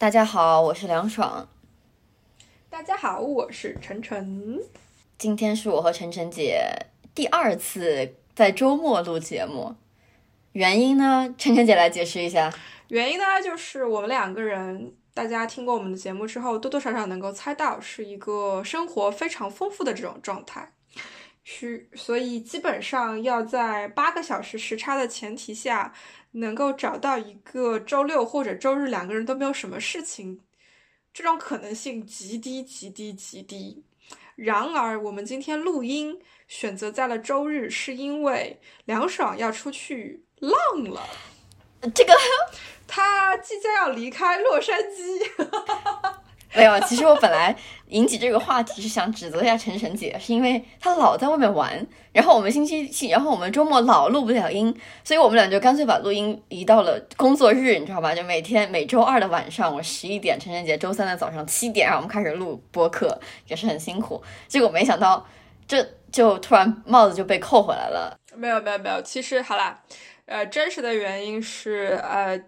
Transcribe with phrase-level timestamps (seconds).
[0.00, 1.46] 大家好，我是梁爽。
[2.70, 4.58] 大家好，我是晨晨。
[5.18, 9.74] 今天是我和晨晨姐第二次在周末录节目，
[10.52, 11.34] 原因呢？
[11.36, 12.50] 晨晨姐来解释一下。
[12.88, 20.72] 原因呢，就是我们两个人，大家听过我们的节目之后，多多少少能够猜到，是一个生活非常丰富的这种状态。
[21.44, 25.92] 需所以基本上要在八个小时时差的前提下。
[26.32, 30.38] 能够找到一个周六或者周日两个人都没有什么事情，
[31.12, 33.84] 这种可能性极低极低极低。
[34.36, 41.04] 然而，我们今天录音选择在了周日，是因为梁爽要出去浪了。
[41.92, 42.12] 这个，
[42.86, 46.20] 他即将要离开洛杉矶。
[46.52, 47.54] 没有，其实我本来
[47.86, 58.12] 引起这个话题是想指责一下晨晨姐，是因为她老在外面玩，然后我们星期七，然后我们周末老录不了音，所以我们俩就干脆把录音移到了工作日，你知道吧？
[58.12, 64.20] 就每天每周二的晚上我十一点，晨晨姐周三的早上七点，然后我们开始录播客，也是很辛苦。
[64.48, 65.24] 结果没想到，
[65.68, 68.18] 这就突然帽子就被扣回来了。
[68.34, 69.80] 没有没有没有，其实好啦，
[70.26, 72.40] 呃，真实的原因是呃，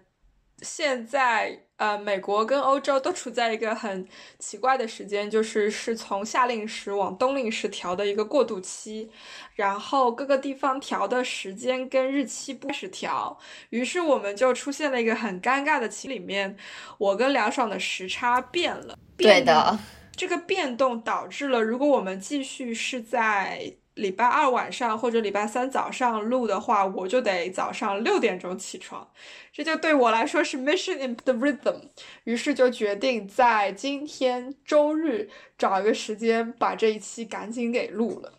[0.61, 1.62] 现在。
[1.77, 4.07] 呃，美国跟欧洲都处在一个很
[4.39, 9.09] 奇怪的时间，就是是从夏令时往冬令时调的一个过渡期，
[9.55, 13.37] 然后各个地方调的时间跟日期不开始调，
[13.71, 16.55] 于是我们就出现了一个很尴尬的期里面，
[16.97, 19.77] 我跟梁爽的时差变了，对的，
[20.15, 23.75] 这个变动导致了，如果我们继续是在。
[23.95, 29.07] 礼拜二晚上或者礼拜三早上录的话，我就得早上六点钟起床，
[29.51, 31.89] 这就对我来说是 mission in the rhythm。
[32.23, 38.33] 于是就决定在今天周日找一个时间把这一期赶紧给录了。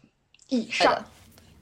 [0.48, 1.04] 以上。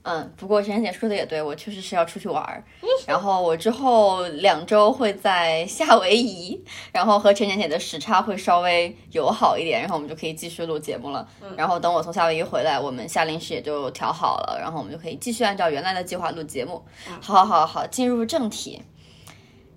[0.05, 2.61] 嗯，不过陈姐说的也对，我确实是要出去玩儿，
[3.07, 11.25] 然后我之后两周会在夏威夷，然后和陈晨姐的时差会稍微友好一点，然后我们就可以继续录节目了。
[11.55, 16.83] 然后等我从夏威夷回来，我们夏令时也就调好了，然后我们就可以继续按照原来的计划录节目。
[17.21, 18.81] 好，好，好，好，进入正题，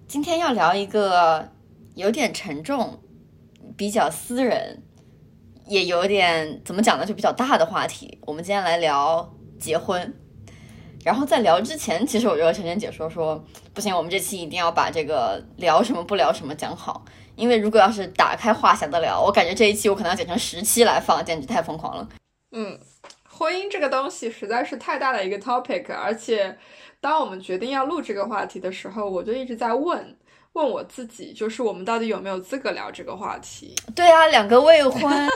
[0.08, 1.50] 今天要聊一个
[1.94, 2.98] 有点沉重、
[3.76, 4.82] 比较私人，
[5.68, 8.18] 也有点怎么讲呢，就比较大的话题。
[8.22, 9.35] 我们今天来聊。
[9.58, 10.14] 结婚，
[11.04, 22.08] 然后在聊之前，其实我就和晨晨姐说说，不行，我们这期一定要把这个聊什么不聊什么讲好，因为如果要是打开话匣子聊，我感觉这一期我可能要剪成十期来放，简直太疯狂了。
[22.52, 22.78] 嗯，
[23.28, 26.56] 婚姻这个东西实在是太大的一个 topic，而且
[27.00, 30.16] 当我们决定要录这个话题的时候，我就一直在问
[30.54, 33.74] 问我自己，就是我们到底有没有资格聊这个话题？
[33.94, 35.28] 对啊，两个未婚。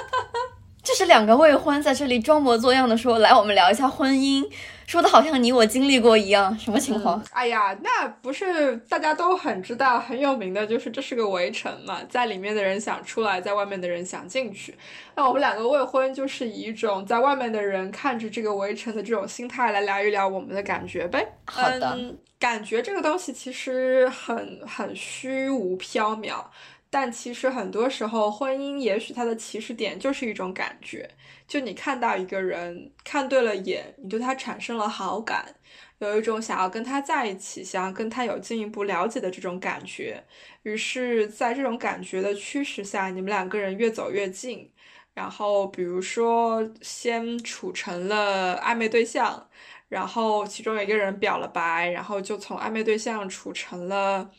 [0.83, 4.45] 就是两个未婚在这里装模作样的说：“来，我们聊一下婚姻。”
[4.87, 7.23] 说的好像你我经历过一样，什么情况？
[7.31, 14.75] 哎呀，那不是大家都很知道、很有名的，就是这是个围城嘛，在里面的人想出来，在外面的人想进去。
[15.15, 21.25] 那我们两个未婚，就是以一种在外面的人看着这个围城的这种心态来聊一聊我们的感觉呗。
[21.45, 21.97] 好的，
[22.41, 26.43] 感觉这个东西其实很很虚无缥缈。
[26.91, 31.09] 但其实很多时候，婚姻也许它的起始点就是一种感觉，
[31.47, 35.55] 就你看到一个人看对了眼，你对他产生了好感，
[36.01, 40.25] 有一种想要跟他在一起，想要跟他有进一步了解的这种感觉。
[40.65, 44.71] 于是，在这种感觉的驱使下，你们两个人越走越近。
[45.15, 49.49] 然后，比如说，先处成了暧昧对象，
[49.89, 54.31] 然后其中有一个人表了白，然后就从暧昧对象处成了。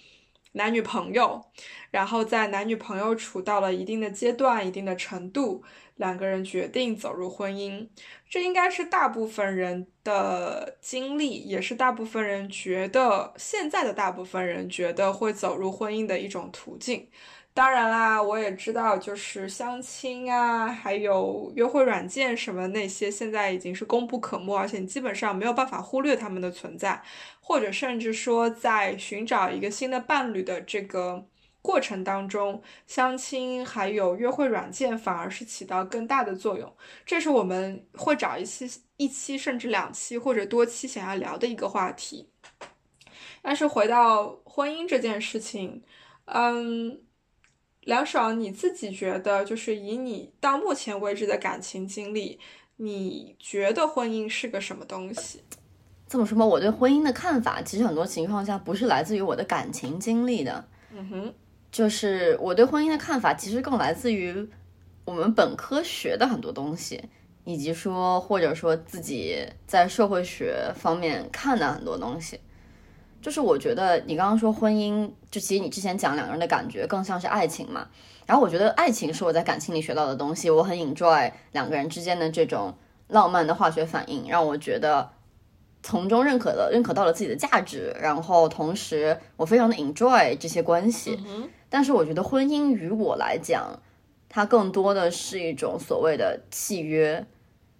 [0.54, 1.42] 男女朋友，
[1.92, 5.64] 然后在男女朋友处到了一定的阶段、一定的程度，
[5.96, 7.88] 两个人决定走入婚姻。
[8.30, 17.10] 这应该是大部分人的经历，也是大部分人觉得现在的大部分人觉得会走入婚姻的一种途径。
[17.54, 27.04] 当然啦，我也知道，就是相亲啊，还有约会软件什么那些，现在已经是功不可没，而且你基本上没有办法忽略他们的存在，
[27.42, 31.28] 或者甚至说，在寻找一个新的伴侣的这个
[31.62, 36.74] 过程当中，相亲还有约会软件反而是起到更大的作用。
[37.06, 38.66] 这是我们会找一期、
[38.96, 42.30] 一期甚至两期或者多期想要聊的一个话题。
[43.42, 45.84] 但是回到婚姻这件事情，
[46.26, 47.02] 嗯，
[47.82, 52.40] 梁爽，你自己觉得，就是以你到目前为止的感情经历，
[52.78, 55.42] 你觉得婚姻是个什么东西？
[56.08, 60.64] 这么说吧，我对婚姻的看法，其实很多情况下不是来自于我的感情经历的。
[60.94, 61.34] 嗯哼，
[61.72, 64.48] 就是我对婚姻的看法，其实更来自于
[65.06, 67.02] 我们本科学的很多东西。
[67.44, 72.40] 以及说，或者说自己在社会学方面看的很多东西，
[73.22, 77.88] 就是我觉得你刚刚说婚姻，就其实你之前讲两个人的感觉更像是爱情嘛。
[78.26, 82.74] 然后我觉得爱情是我在感情里学到的东西，我很 enjoy 两个人之间的这种
[83.08, 85.10] 浪漫的化学反应，让我觉得
[85.84, 87.96] 从中认可了认可到了自己的价值。
[88.02, 91.20] 然后同时我非常的 enjoy 这些关系。
[91.70, 93.80] 但是我觉得婚姻于我来讲。
[94.34, 97.26] 它更多的是一种所谓的契约，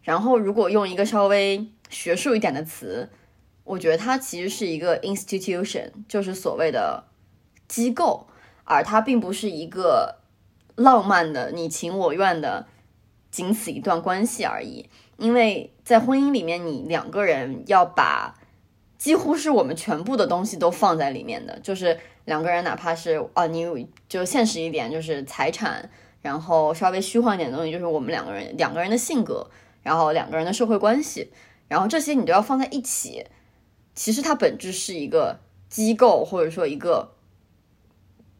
[0.02, 3.08] 然后如果用一个稍微学术一点的词，
[3.72, 7.06] 我觉得它其实是一个 institution，就是所谓的
[7.70, 8.28] 机构，
[8.66, 10.18] 而它并不是一个
[10.76, 12.68] 浪漫的你情我愿的
[13.32, 14.90] 仅此一段关系而已。
[15.16, 18.36] 因为在婚姻里面，你两个人要把
[18.98, 25.90] 几乎是我们全部的东西都放在里面的，就是两个人哪怕是啊，你就现实一点，就是财产。
[26.22, 29.50] 然后稍微虚幻一点的东西，就是我们两个人两个人的性格，
[29.82, 31.32] 然后两个人的社会关系，
[31.70, 33.26] 然后这些你都要放在一起。
[33.94, 35.40] 其实它本质是一个
[35.70, 37.12] 机构或者说一个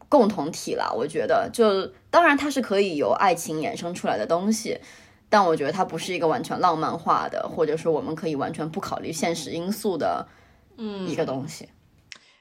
[0.08, 0.92] 共同体啦。
[0.92, 4.80] 我觉得，就当然它是可以由爱情衍生出来的东西，
[5.28, 10.26] 但我觉得它不是一个完全浪漫化的，或者说我们可以完全不考虑现实因素的，
[10.76, 11.68] 嗯，一个东西。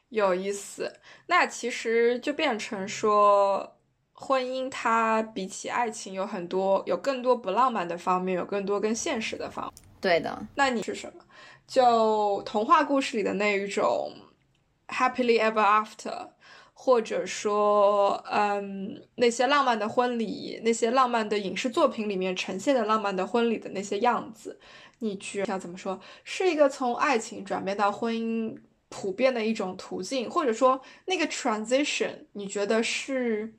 [0.09, 0.91] 有意思，
[1.27, 3.77] 那其实就变成说。
[4.13, 9.73] 婚姻它比起爱情有很多，有更多不浪漫的方面，有更多更现实的方面。
[9.99, 11.23] 对的，那你是什么？
[11.71, 14.11] 就童话故事里的那一种
[14.89, 16.31] happily ever after，
[16.73, 24.59] 或者说，嗯，那些浪漫的婚礼，那些浪漫的影视作品里面呈现的浪漫的婚礼的那些样子，
[24.99, 25.97] 你觉得怎么说？
[26.25, 28.53] 是一个从爱情转变到婚姻
[28.89, 33.53] 普遍的一种途径，或者说那个 transition，你觉得是？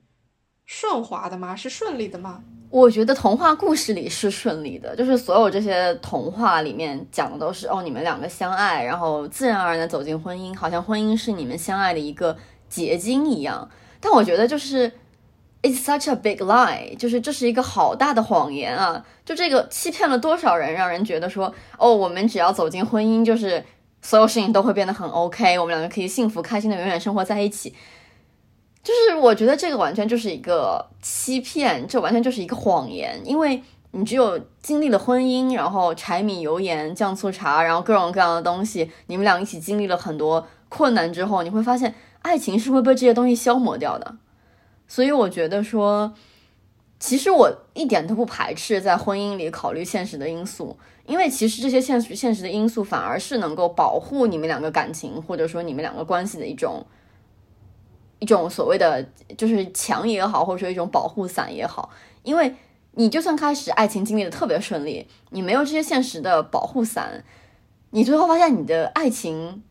[0.65, 1.55] 顺滑的吗？
[1.55, 2.41] 是顺利的吗？
[2.69, 12.35] 我觉得童话故事里是顺利的，就是所有这些童话里面讲的都是哦，你们两个相爱，然后自然而然的走进婚姻，好像婚姻是你们相爱的一个
[12.67, 13.69] 结晶一样。
[13.99, 14.91] 但我觉得就是
[15.61, 19.05] it's such a big lie，就是这是一个好大的谎言啊！
[19.23, 23.63] 就这个欺骗了多少人，让人觉得说哦，我们只要走进婚姻，就是
[24.01, 27.75] 所有事情都会变得很 OK，我们两个可以幸福开心的永远生活在一起。
[28.83, 33.17] 就是我觉得这个完全就是一个欺骗，这完全就是一个谎言。
[33.23, 44.17] 因为你只有经历了婚姻，然后柴米油盐酱醋茶，然后各种各样的东西，你们俩一起经历了很多困难之后，你会发现爱情是会被这些东西消磨掉的。
[44.85, 46.13] 所以我觉得说，
[46.99, 56.85] 其实我一点都不排斥在婚姻里考虑现实的因素，因为其实这些现实现实的因素反而是能够保护你们两个感情，或者说你们两个关系的一种。
[58.23, 59.05] 一种所谓的
[59.37, 61.89] 就是墙也好，或者说一种保护伞也好，
[62.23, 62.55] 因为
[62.93, 67.25] 你就算开始爱情经历的特别顺利，你没有这些现实的保护伞，
[67.89, 69.61] 你最后发现你的爱情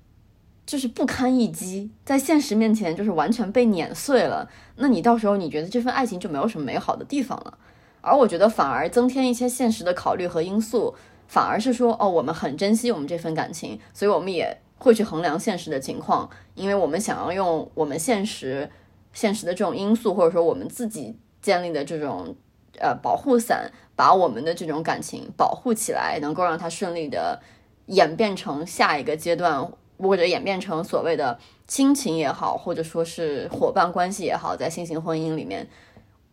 [0.66, 4.50] 就是不堪一击，在现实面前就是完全被碾碎了。
[4.76, 7.56] 那你到时候你觉得这份爱情就没有什么美好的地方了。
[8.02, 10.94] 而我觉得反而增添一些现实的考虑和因素，
[11.26, 14.61] 反而是说哦，我们很珍惜我们这份感情，所以我们也。
[14.82, 18.68] 会去衡量现实的情况，因为我们想要用我们现实、
[19.12, 22.34] 现实的这种因素，或者说我们自己建立的这种
[22.80, 27.40] 呃保护伞，把我们的这种感情保护起来，能够让它顺利的
[27.86, 35.68] 演变成下一个阶段，或者演变成所谓的亲情也好，或者说是伙伴关系也好，在新型婚姻里面，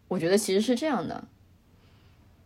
[0.08, 1.24] 我觉得其实是这样的。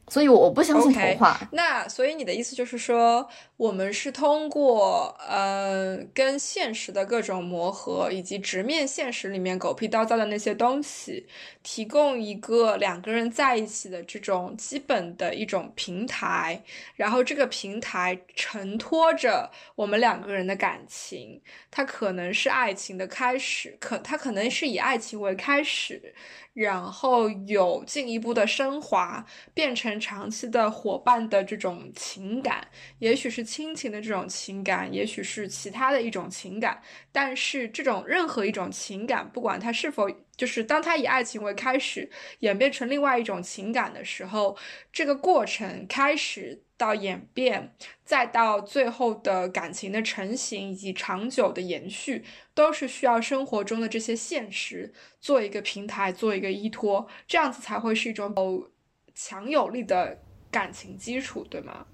[0.09, 1.39] 所以我不相信童话。
[1.51, 11.25] 那所以你的意思就是说，我们是通过呃跟现实的各种磨合，以及直面现实里面狗屁叨糟的那些东西，
[11.63, 16.61] 提供一个两个人在一起的这种基本的一种平台。
[16.95, 21.41] 然后这个平台承托着我们两个人的感情，
[21.71, 26.13] 它可能是爱情的开始，可它可能是以爱情为开始，
[26.53, 29.93] 然后有进一步的升华，变成。
[30.03, 32.67] 长期的伙伴的这种情感，
[32.99, 36.81] 也许是亲情的这种情感，也许是其他的一种情感。
[37.11, 44.57] 但是这种任何一种情感，不管它是否就是当它以爱情为开始，演变成另外一种情感的时候，
[44.91, 47.73] 这个过程开始到演变，
[48.03, 58.69] 再到最后的感情的成型以及长久的延续，都是需要生活中的这些现实做一个平台，做一个依托，这样子才会是一种有
[59.15, 60.19] 强有力的
[60.51, 61.85] 感情基础，对吗？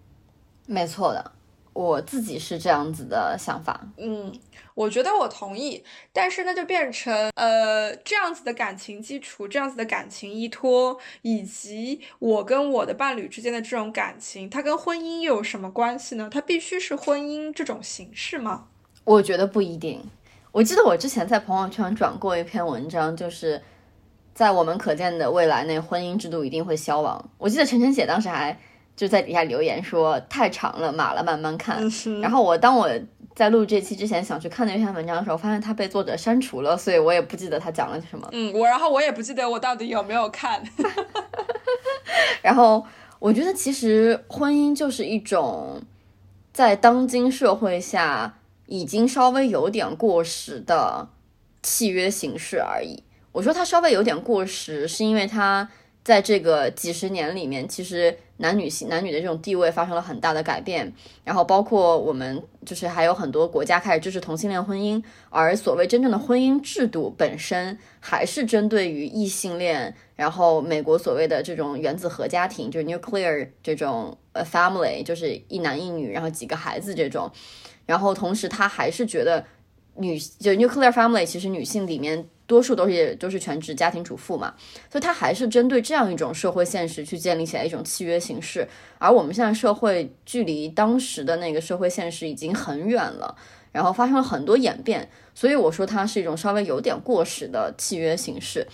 [0.65, 1.33] 没错的。
[1.79, 4.37] 我自己是这样子的想法，嗯，
[4.75, 5.81] 我觉得我同意，
[6.11, 16.27] 但是那就变成呃这样子的感情基础，这样子的感情依托，以及我跟我的伴侣之间的这种感情，它跟婚姻又有什么关系呢？
[16.29, 18.65] 它必须是婚姻这种形式吗？
[19.05, 20.03] 我觉得不一定。
[20.51, 23.61] 我记得我之前在朋友圈转过一篇文章，就是
[24.33, 27.29] 在我们可见的未来内，婚姻制度一定会消亡。
[27.37, 28.59] 我记得晨晨姐当时还。
[28.99, 31.81] 就在底下留言说太长了，码了，慢慢看。
[32.21, 32.89] 然后我当我
[33.33, 38.27] 在录这期之前想去看那篇文章的时候，发现它被作者删除了，所以我也不记得他讲了什么。
[38.33, 40.61] 嗯，我然后我也不记得我到底有没有看。
[42.43, 42.85] 然后
[43.19, 45.81] 我觉得其实婚姻就是一种
[46.51, 51.07] 在当今社会下已经稍微有点过时的
[51.63, 53.01] 契约形式而已。
[53.31, 55.69] 我说它稍微有点过时，是因为它。
[56.01, 60.91] 在这个几十年里面，其实男女性男女的这种地位发生了很大的改变，
[61.23, 77.29] 然后包括我们就是还有很多国家开始支持同性恋婚姻，而所谓真正的婚姻制度本身还是针对于异性恋，然后美国所谓的这种原子核家庭，就是 nuclear 这种呃 family，就是一男一女，然后几个孩子这种，
[77.85, 79.45] 然后同时他还是觉得
[79.95, 82.27] 女就 nuclear family 其实女性里面。
[82.49, 84.55] 多数都是都是全职家庭主妇嘛，
[84.91, 88.67] 所以他还是针对这样一种社会现实去建立起来一种契约形式。
[88.97, 93.35] 而我们现在社会距离当时的那个社会现实已经很远了，
[93.71, 98.65] 然后发生了很多演变，所以我说它是一种稍微有点过时的契约形式。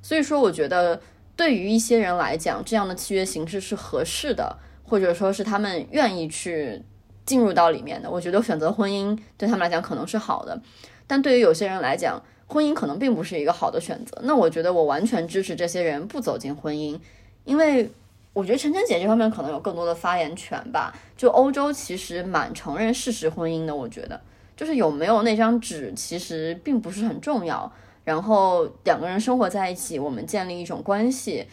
[0.00, 1.00] 所以说，我觉得
[1.34, 6.80] 对于一些人来讲，这样的契约形式是合适的，或者说是他们愿意去
[7.26, 8.08] 进入到里面的。
[8.08, 10.62] 我觉得选择婚姻对他们来讲可能是好的，
[11.08, 16.98] 但对于有些人来讲，婚姻可能并不是一个好的选择，那我觉得我完全支持这些人不走进婚姻，
[17.44, 17.90] 因为
[18.32, 20.94] 我觉得晨晨姐这方面可能有更多的发言权吧。
[21.16, 24.20] 就欧洲其实蛮承认事实婚姻的，我觉得
[24.56, 27.70] 就是有没有那张纸其实并不是很重要。
[28.04, 31.46] 然后两个人生活在一起，我们建立一种关系，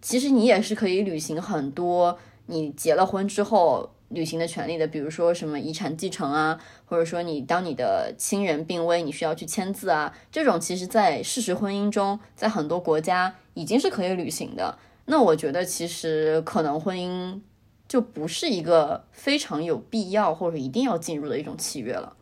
[0.00, 2.16] 其实你也是可以履行很多
[2.46, 3.90] 你结了婚之后。
[4.08, 14.78] 履行的权利的，比如说什么遗产继承啊，或者说你当你的亲人病危，你需要去签字啊，这种其实，在事实婚姻中，在很多国家已经是可以履行的。
[15.06, 17.40] 那我觉得，其实可能婚姻
[17.86, 22.14] 就不是一个非常有必要或者一定要进入的一种契约了。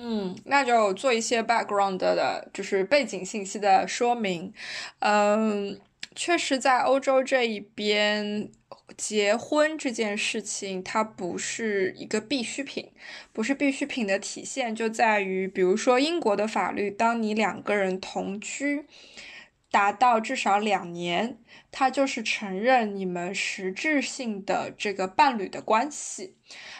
[0.00, 4.52] 嗯，那就做一些 background 的，就是背景信息的说明。
[5.00, 5.76] 嗯，
[6.18, 8.50] 确实，在欧洲这一边。
[8.96, 12.90] 结婚这件事情，它不是一个必需品，
[13.34, 18.86] 不是必需品的体现就在于，比如说英国的法律，当你两个人同居
[19.70, 21.38] 达到至少两年，
[21.70, 26.34] 它就是承认你们实质性的这个伴侣的关系。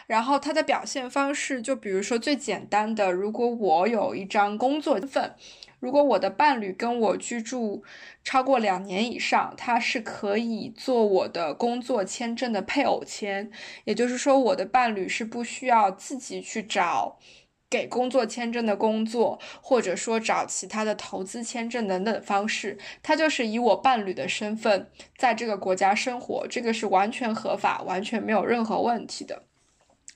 [0.07, 5.35] 然后它的表现方式，就比如说最简单的，如果我有一张工作份。
[5.79, 7.83] 如果我的伴侣跟我居住
[8.23, 13.49] 超过两年以上，他是可以做我的工作签证的配偶签，
[13.85, 17.17] 也就是说，我的伴侣是不需要自己去找
[17.69, 29.48] 给工作签证的工作，或者说找其他的投资签证等等方式，他就是以我伴侣的身份在这个国家生活，这个是完全合法，完全没有任何问题的。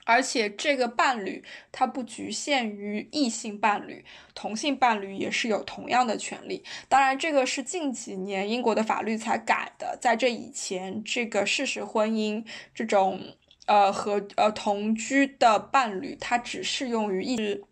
[0.04, 1.42] 而且这个伴侣
[1.72, 6.62] 他不局限于异性伴侣，同性伴侣也是有同样的权利。
[6.88, 12.44] 当然，这个是近几年英国的法律才改的，在这以前，这个事实婚姻
[12.74, 13.20] 这种
[13.66, 17.64] 呃和呃同居的伴侣，它只适用于异。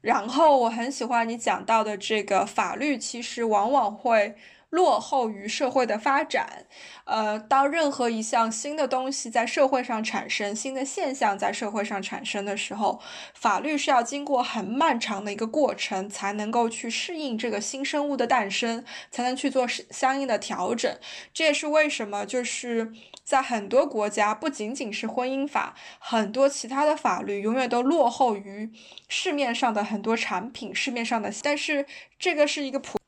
[0.00, 4.34] 然后我很喜欢你讲到的这个法律，其实往往会。
[4.70, 6.66] 落后于社会的发展，
[7.04, 13.00] 呃，当任何一项新的东西在社会上产生，新的现象在社会上产生的时候，
[13.32, 20.98] 法律是要经过很漫长的一个过程，才能够去适应这个新生物的诞生，才能去做相应的调整。
[21.32, 22.92] 这也是为什么，就是
[23.22, 28.70] 在很多国家，不仅仅是婚姻法，很多其他的法律永远都落后于
[29.08, 31.86] 市面上的很多产品，市面上的，但是
[32.18, 32.98] 这个是一个普。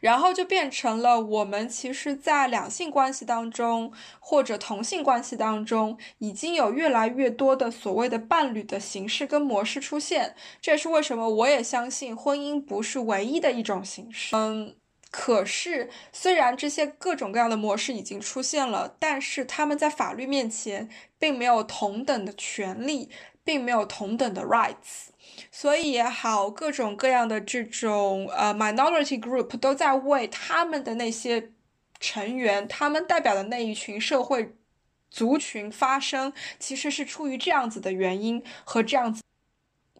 [0.00, 10.34] 然后就变成了我们其实，在两性关系当中或者同性关系当中，已经有越来越多的所谓的伴侣的形式跟模式出现。
[10.60, 14.36] 这也是为什么我也相信婚姻不是唯一的一种形式。
[14.36, 14.74] 嗯。
[15.10, 23.10] 可是，虽然这些各种各样的模式已经出现了，但是他们在法律面前并没有同等的权利，
[23.44, 25.08] 并没有同等的 rights。
[25.50, 31.50] 所以也好，各种各样的这种呃 minority group 都在为他们的那些
[31.98, 34.54] 成员，他们代表的那一群社会
[35.10, 39.22] 族群发声，其实是出于这样子的原因和这样子。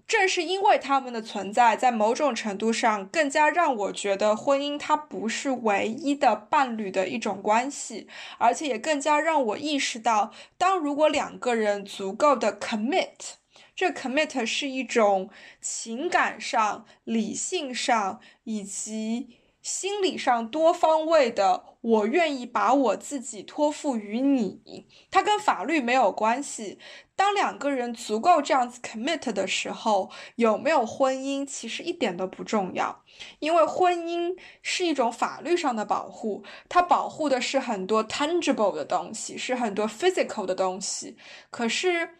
[0.04, 13.36] 正是因为他们的存在，在某种程度上更加让我觉得婚姻它不是唯一的伴侣的一种关系，而且也更加让我意识到，当如果两个人足够的 commit，
[13.74, 19.38] 这 commit 是一种情感上、理性上以及。
[19.62, 26.80] 心理上多方位的，我愿意把我自己托付于你，它跟法律没有关系。
[27.14, 33.04] 当两个人足够这样子 commit 的时候，有没有婚姻其实一点都不重要，
[33.38, 41.16] 因为婚姻是一种法律上的保护，它保护的是很多 tangible 的东西，是很多 physical 的东西。
[41.50, 42.16] 可是。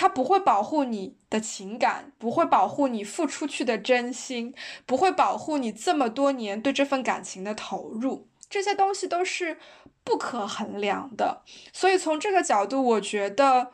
[0.00, 4.54] 他不会保护你的情感，不会保护你付出去的真心，
[4.86, 9.58] 不会保护你这么多年对这份感情的投入，这些东西都是
[10.04, 11.42] 不可衡量的。
[11.72, 13.72] 所以从这个角度，我觉得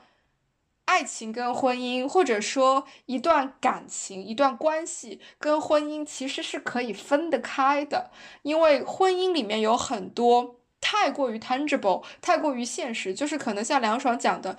[0.87, 14.57] 爱情跟婚姻，或者说一段感情、一段关系跟婚姻，其实是可以分得开的，因为婚姻里面有很多太过于 tangible、太过于现实，就是可能像梁爽讲的。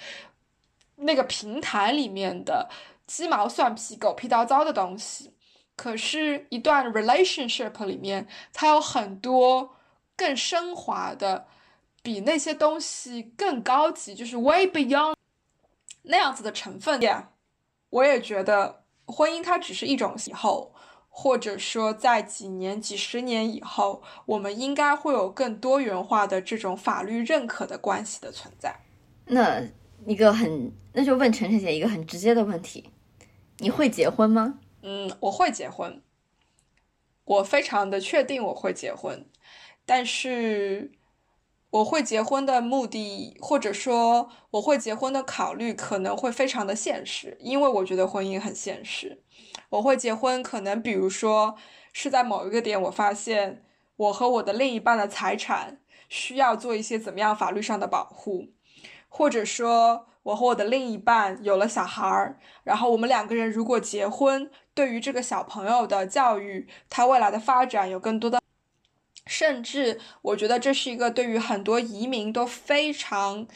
[0.97, 2.69] 那个平台里面的
[3.05, 5.33] 鸡毛蒜皮、狗屁叨糟的东西，
[5.75, 9.75] 可是，一段 relationship 里面，它有很多
[10.15, 11.47] 更升华的，
[12.01, 15.15] 比那些东西更高级，就是 way beyond
[16.03, 16.99] 那样子的成分。
[17.01, 17.25] Yeah，
[17.89, 20.73] 我也觉得，婚姻它只是一种以后，
[21.09, 28.79] 或者说在几年、几十年以后，我们应该会有更多元化的这种法律认可的关系的存在。
[29.25, 29.61] 那。
[30.05, 32.91] 一个很，那就问晨晨姐一个很直接的问题：
[33.57, 34.59] 你会结婚吗？
[34.83, 36.01] 嗯，我会结婚，
[37.23, 39.25] 我非常的确定我会结婚，
[39.85, 40.91] 但是
[41.71, 49.23] 我会结婚的目的，或者说我会结婚的考虑，可能会非常的现实，因为我觉得婚姻很现实。
[49.69, 51.55] 我会结婚，可能比如说
[51.91, 53.63] 是在某一个点，我发现
[53.95, 58.49] 我和我的另一半的财产需要做一些怎么样法律上的保护。
[59.07, 68.41] 或者说，我和我的另一半有了小孩儿，然后我们两个人如果结婚，对于这个小朋友的教育，他未来的发展有更多的，
[69.25, 73.47] 甚至我觉得这是一个对于很多移民都非常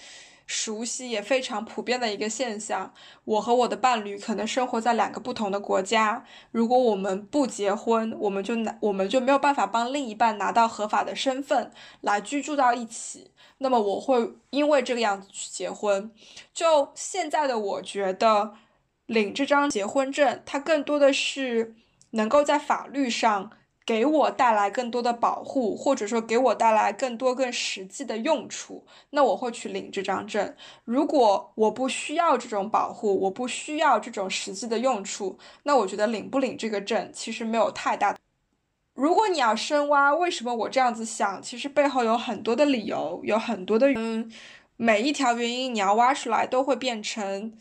[0.45, 2.93] 熟悉也非常普遍的一个现象。
[3.25, 13.31] 我和我的伴侣可能生活在两个不同的国家，如果我们不结婚，我们就拿我们就没有办法帮另一半拿到合法的身份来居住到一起。
[13.59, 16.11] 那么我会因为这个样子去结婚。
[16.53, 18.53] 就现在的我觉得，
[19.05, 21.75] 领这张结婚证，它更多的是
[22.11, 23.51] 能够在法律上
[23.85, 28.85] 给我带来更多的保护，或者说给我带来更多更实际的用处。
[29.11, 30.55] 那我会去领这张证。
[30.85, 38.15] 如果我不需要这种保护，我不需要这种实际的用处，那我觉得领不领这个证其实没有太大。
[38.99, 41.41] 如果你要深挖，为什么我这样子想？
[41.41, 44.29] 其实背后有很多的理由，有很多的嗯，
[44.75, 47.53] 每一条原因你要挖出来，都会变成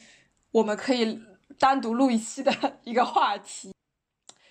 [0.50, 1.20] 我们可以
[1.56, 3.72] 单独录一期的一个话题。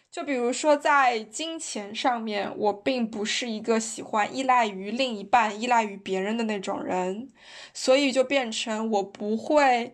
[0.10, 7.30] 就比如说在金钱上面，我并不是一个喜欢依赖于另一半、依赖于别人的那种人，
[7.74, 9.94] 所以就变成我不会。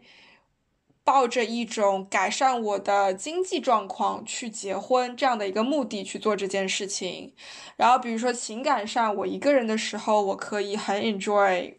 [1.03, 7.33] 抱着一种改善我的经济状况去结婚这样的一个目的去做这件事情，
[7.75, 11.75] 然后比如说情感上，我一个人的时候我可以很 enjoy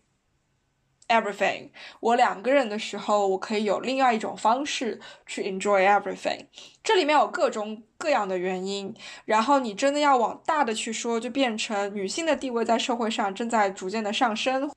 [1.08, 6.46] everything，我两个人的时候我可以有另外一种方式去 enjoy everything，
[6.82, 14.70] 这里面有各种各样的原因，然后你真的要往大的去说，就变成女性的地位在社会上正在逐渐的上升。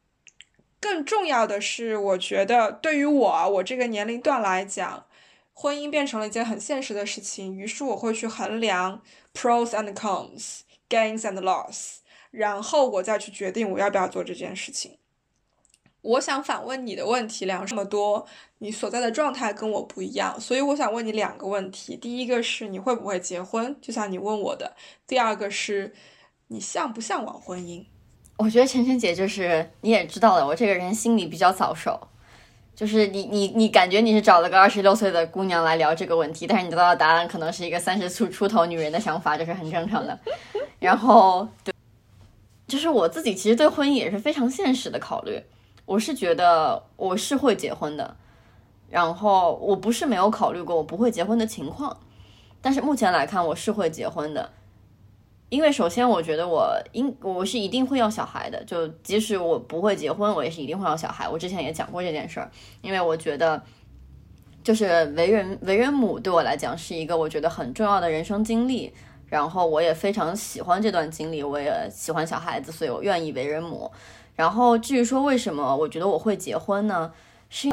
[0.89, 5.06] 更重要的是，我觉得对于我我这个年龄段来讲，
[5.54, 7.54] 婚姻变成了一件很现实的事情。
[7.54, 9.02] 于是我会去衡量
[9.34, 11.97] pros and cons, gains and loss，
[12.32, 14.97] 然后我再去决定我要不要做这件事情。
[16.02, 18.26] 我想反问你的问题，聊这么多，
[18.60, 21.97] 你所在的状态跟我不一样，所以我想问你两个问题。
[21.97, 24.71] 第一个是你会不会结婚，就像你问我的；
[25.06, 25.93] 第二个是
[26.47, 27.86] 你向不向往婚姻？
[28.38, 32.00] 我觉得晨晨姐就是你也知道的，我这个人心里比较早熟，
[32.76, 40.17] 就是你你你感觉你是找了个二十六岁的姑娘来聊这个问题，但是你得到的答案可能是一个三十出出头女人的想法，这是很正常的。
[40.80, 41.73] 然后对，
[42.67, 45.41] 就是我自己其实对婚姻也是非常现实的考虑，
[45.86, 48.15] 我是觉得我是会结婚的，
[48.88, 51.97] 然后我不是没有考虑过我不会结婚的情况，
[52.62, 54.52] 但是目前来看我是会结婚的。
[55.50, 61.28] 因为首先，我觉得我应我是一定会要小孩的，就即使我不会结婚，我也是一定会要小孩。
[61.30, 63.64] 我之前也讲过这件事儿，因为我觉得，
[64.62, 68.92] 就是为人为人母对我来讲是一个我觉得很重要的人生经历，
[69.28, 73.90] 然后我也非常喜欢这段经历，我也喜欢小孩子，所以我愿意为人母。
[74.36, 77.14] 然后至于说为什么我觉得我会结婚呢？
[77.50, 77.70] 是。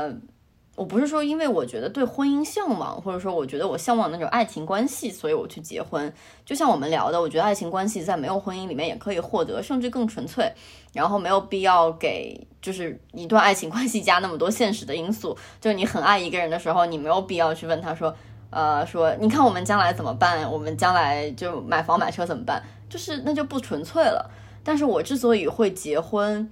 [0.77, 6.13] 我不是说因为我觉得对婚姻向往，或者说我觉得我向往那种爱情关系，所以我去结婚。
[6.45, 10.53] 就像我们聊的，我觉得爱情关系在没有婚姻里面也可以获得，甚至更纯粹。
[10.93, 15.37] 然后没有必要给就是一段爱情关系加那么多现实的因素。
[15.61, 18.13] 就你很爱一个人的时候，你没有必要去问他说，
[18.51, 20.51] 呃，说你看我们将来怎么办？
[20.51, 22.61] 我们将来就买房买车怎么办？
[22.89, 24.29] 就是那就不纯粹了。
[24.65, 26.51] 但是我之所以会结婚，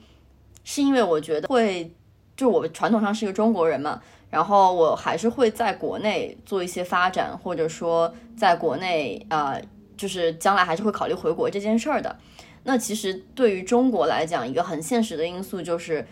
[0.63, 1.93] 是因为我觉得会。
[2.37, 9.57] 就我传统上是一个中国人嘛，然后我还是会在国内做一些发展，或者说在国内啊，
[9.97, 12.17] 就是将来还是会考虑回国这件事儿的。
[12.65, 16.07] 那其实对于中国来讲，一个很现实的因素就是，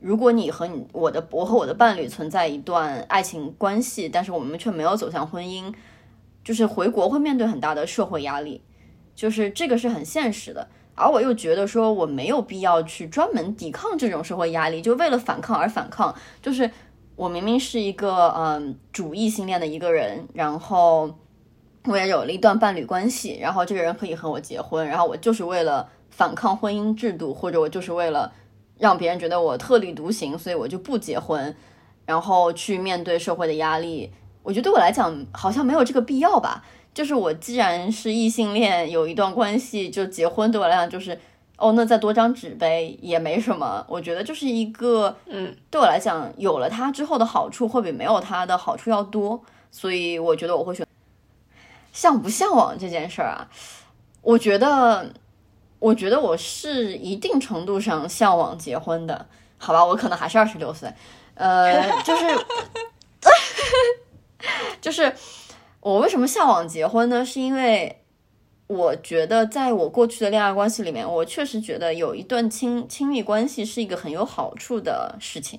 [0.00, 5.72] 如果你和你我的我和我的伴侣存在一段爱情关系，但是我们却没有走向婚姻，
[6.42, 8.62] 就是回国会面对很大的社会压力，
[9.14, 10.68] 就是这个是很现实的。
[11.00, 16.14] 而我又觉得说，我没有必要去专门抵抗这种社会压力，就为了反抗而反抗。
[16.42, 16.70] 就是
[17.16, 21.10] 我明明是一个嗯主异性恋的一个人，然后
[21.86, 28.32] 我也有了一段伴侣关系，然后这个人可以和我结婚，然后我就是为了反抗婚姻制度，或者我就是为了
[28.78, 31.56] 让别人觉得我特立独行，所以我就不结婚，
[32.04, 34.12] 然后去面对社会的压力。
[34.42, 36.64] 我觉得对我来讲，好像没有这个必要吧。
[36.92, 41.18] 就是我既然是异性恋，有一段关系就结婚，对我来讲就是
[41.56, 43.84] 哦，那再多张纸呗，也没什么。
[43.88, 50.84] 我觉得就是一个，嗯，对我来讲，有了它之后的好处会比没有它的好处要多，所以我觉得我会选
[51.92, 53.48] 向不向往这件事儿啊。
[54.22, 55.12] 我觉得，
[55.78, 59.26] 我觉得我是一定程度上向往结婚的，
[59.58, 59.84] 好吧？
[59.84, 60.92] 我可能还是二十六岁，
[61.34, 62.26] 呃，就是，
[64.82, 65.14] 就是。
[65.80, 67.24] 我为什么向往结婚呢？
[67.24, 68.02] 是因为
[68.66, 75.58] 我觉得，在我过去的恋爱关系里面，我确实觉得有一段亲亲密关系是一个很有好处的事情。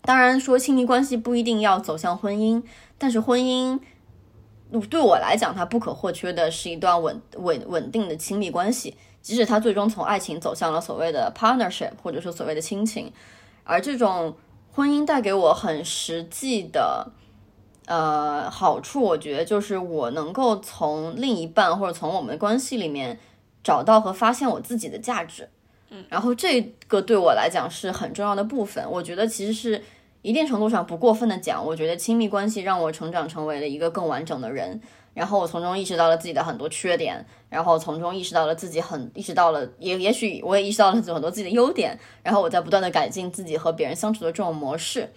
[0.00, 2.62] 当然，说亲密关系不一定要走向婚姻，
[2.96, 3.78] 但是婚姻
[4.88, 13.12] 对我来讲，它不可或缺的是一段稳稳稳定的亲密关系，即使它最终从爱情走向了所谓的 partnership，或者说所谓的亲情，
[13.62, 14.34] 而这种
[14.72, 17.12] 婚姻带给我很实际的。
[17.90, 23.18] 呃，好处我觉得就是我能够从另一半或者从我们的关系里面
[23.64, 25.48] 找到和发现我自己的价值，
[25.88, 28.88] 嗯，然后这个对我来讲是很重要的部分。
[28.88, 29.82] 我觉得其实是
[30.22, 34.80] 一定程度上不过分的讲，我觉得亲密关系让我成长成为了一个更完整的人，
[35.12, 45.10] 然后我从中意识到了自己的很多缺点，然后从中意识到了自己很意识到了也也许我也意识到了很多自己的优点，然后我在不断的改进自己和别人相处的这种模式。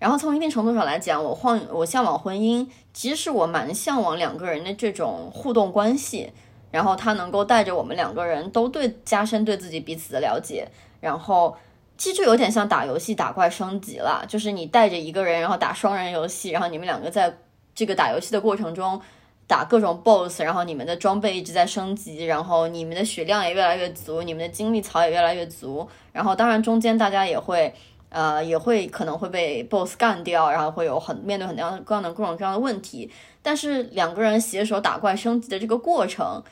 [0.00, 6.32] 然后从一定程度上来讲，我换我向往婚姻，其实是我蛮向往两个人的这种互动关系，
[6.70, 10.66] 然后他能够带着我们两个人都对加深对自己彼此的了解，
[11.00, 11.54] 然后
[11.98, 17.36] 其实就有点像打游戏打怪升级了，就是你带着一个人，然后打双人游戏，然后你们两个在
[17.74, 18.98] 这个打游戏的过程中
[19.46, 27.74] 打各种 BOSS，然后你们的装备一直在升级，然后你们的血量也越来越足，你们的精力槽也越来越足，然后当然中间大家也会。
[28.10, 33.10] 呃，也会可能会被 boss 干掉，然后会有很面对很多各样的各种各样的问题。
[33.40, 36.42] 但是两个人携手打怪升级的这个过程，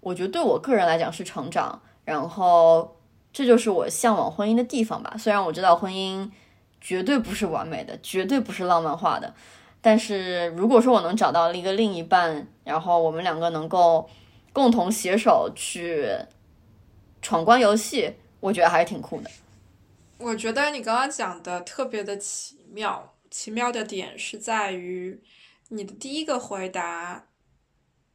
[0.00, 1.82] 我觉得对我个人来讲是成长。
[2.04, 2.96] 然后
[3.32, 5.14] 这就是我向往婚姻的地方吧。
[5.18, 6.28] 虽然我知道婚姻
[6.80, 9.32] 绝对不是完美的，绝对不是浪漫化的。
[9.80, 14.08] 但是如果说我能找到一个另一半，然后我们两个能够
[14.52, 16.08] 共同携手去
[17.22, 19.30] 闯关游戏，我觉得还是挺酷的。
[20.20, 25.22] 我觉得你刚刚讲的特别的奇妙，奇妙的点是在于
[25.68, 27.26] 你的第一个回答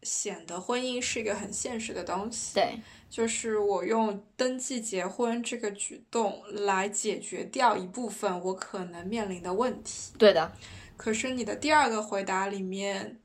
[0.04, 2.54] 显得婚姻是一个很现实的东西。
[2.54, 10.14] 对，就是我用登记结婚这个举动来解决掉一部分我可能面临的问题。
[10.18, 10.52] 对的。
[10.96, 13.20] 可是你的第二个回答里面，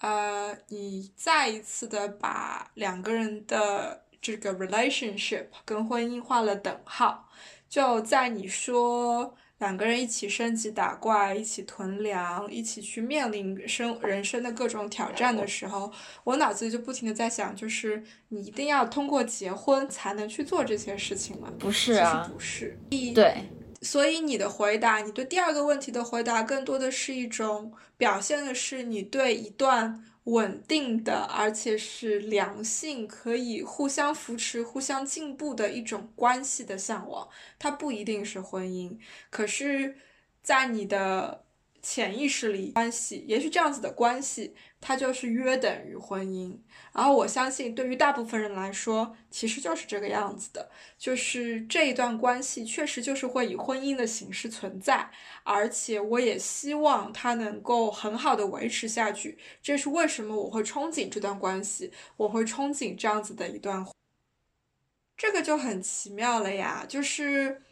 [0.00, 7.27] 呃，你再一次的把两个人的这个 relationship 跟婚姻画了等号，
[7.68, 9.34] 就在你说。
[9.58, 15.90] 两个人一起升级打怪，一起囤粮，一起去面临生人生的各种挑战的时候，
[16.22, 21.52] 我脑子里就不停的在想，就是你一定要通过结婚才能去做这些事情吗？
[21.58, 22.78] 不是啊，不是。
[23.12, 23.34] 对，
[23.82, 30.04] 所以你的回答，你对第二个问题的回答，更多的是一种表现的是你对一段。
[30.32, 38.98] 稳定的，而且是良性，可以互相扶持、互相进步的一种关系的向往，它不一定是婚姻，
[39.30, 39.96] 可是，
[40.42, 41.44] 在你的。
[41.80, 46.58] 潜意识里关系，也许这样子的关系，它就是约等于婚姻。
[46.92, 55.10] 然后我相信，对于大部分人来说，其实就是这个样子的，就是这一段关系确实就是会以婚姻的形式存在，
[55.44, 59.38] 而且我也希望它能够很好的维持下去。
[59.62, 63.86] 这是为什么我会憧憬这段关系，我会憧憬这样子的一段，
[65.16, 67.62] 这个就很奇妙了呀，就是。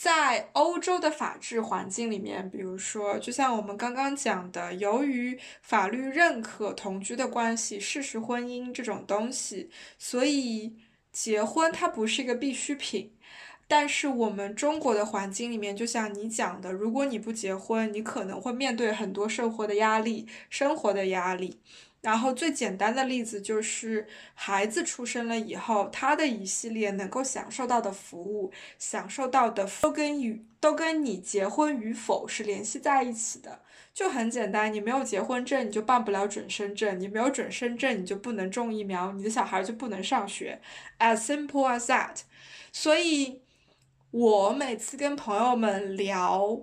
[0.00, 10.76] 在欧洲的法治环境里面，比如说，就像我们刚刚讲的，由于法律认可同居的关系、事实婚姻这种东西，所以
[11.10, 13.12] 结婚它不是一个必需品。
[13.66, 21.60] 但是我们中国的环境里面，就像你讲的，如果你不结婚，你可能会面对很多生活的压力、生活的压力。
[22.00, 33.62] 然后最简单的例子就是，孩子出生了以后，他的一系列能够享受到的服务，享受到的都跟与都跟你结婚与否是联系在一起的。
[33.92, 40.60] 就很简单，你没有结婚证，你就办不了准生证；你没有准生证，你就不能种疫苗，你的小孩就不能上学。
[41.00, 42.20] As simple as that。
[42.70, 43.42] 所以，
[44.12, 46.60] 我每次跟朋友们聊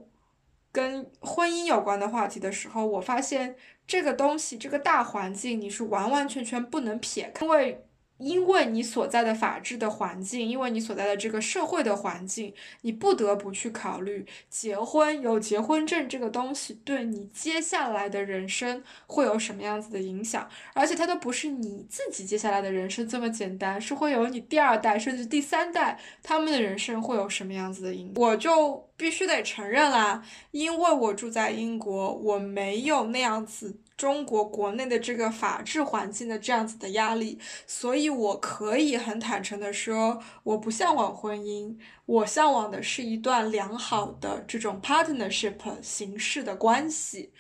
[0.72, 3.58] 跟婚姻有关的话题的时候，我发现。
[3.88, 7.86] 这个东西，这个大环境，你是完完全全不能撇开，因为。
[8.18, 28.14] 因为你所在的法治的环境，因为你所在的这个社会的环境，你不得不去考虑结婚有结婚证这个东西对你接下来的人生会有什么样子的影响，而且它都不是你自己接下来的人生这么简单，是会有你第二代甚至第三代他们的人生会有什么样子的影。
[28.16, 33.78] 我就必须得承认啦，因为我住在英国，我没有那样子。
[33.98, 47.32] 中国国内的这个法治环境的这样子的压力，所以我可以很坦诚的说，我不向往婚姻，我向往的是一段良好的这种 partnership 形式的关系，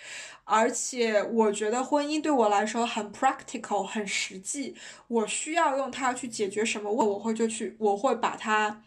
[0.45, 4.75] 而且我觉得婚姻对我来说很 practical，很实际，
[5.07, 8.81] 我需要用它去解决什么问，我会就去，我会把它。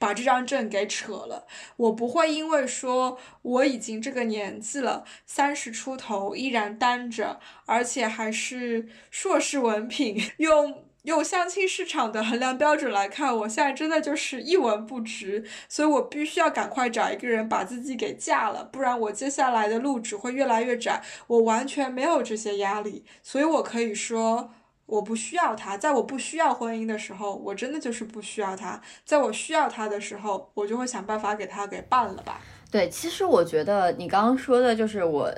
[0.00, 21.02] 把这张证给扯了，我不会因为说我已经这个年纪了，三十出头依然单着，而且还是硕士文凭， 用用相亲市场的衡量标准来看，我现在真的就是一文不值，所以我必须要赶快找一个人把自己给嫁了，不然我接下来的路只会越来越窄。
[21.26, 24.54] 我完全没有这些压力，所以我可以说。
[24.90, 32.40] 我不需要他，在我不需要婚姻的时候，我真的就是不需要他；在我需要他的时候，我就会想办法给他给办了吧。
[32.72, 35.32] 对，其实我觉得你刚刚说的就是我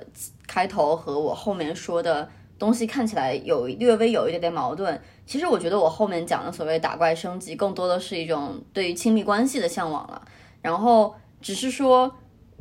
[0.46, 2.26] 开头和我后面说的
[2.58, 4.98] 东西看起来有略微有一点点矛盾。
[5.26, 10.22] 其实我觉得我后面讲的所谓打怪升级，更多的是一种对于亲密关系的向往了。
[10.62, 12.10] 然后只是说。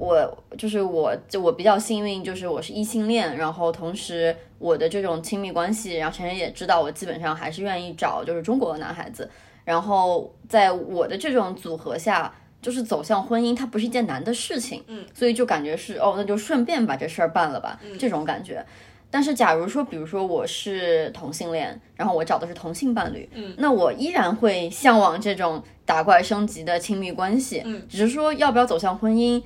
[0.02, 9.30] 我就是我，就我比较幸运，就是我是异性恋，然后同时我的这种亲密关系，然后陈晨也知道，我基本上还是愿意找就是中国的男孩子，
[9.64, 12.34] 然后在我的这种组合下，
[12.64, 18.66] 就是走向婚姻，它不是一件难的事情，嗯，所以就感觉是哦，那就顺便把这事儿办了吧，这种感觉。
[19.12, 29.40] 但是假如说，比如说我是同性恋，然后我找的是同性伴侣，嗯，那我依然会向往这种打怪升级的亲密关系，嗯，只是说要不要走向婚姻。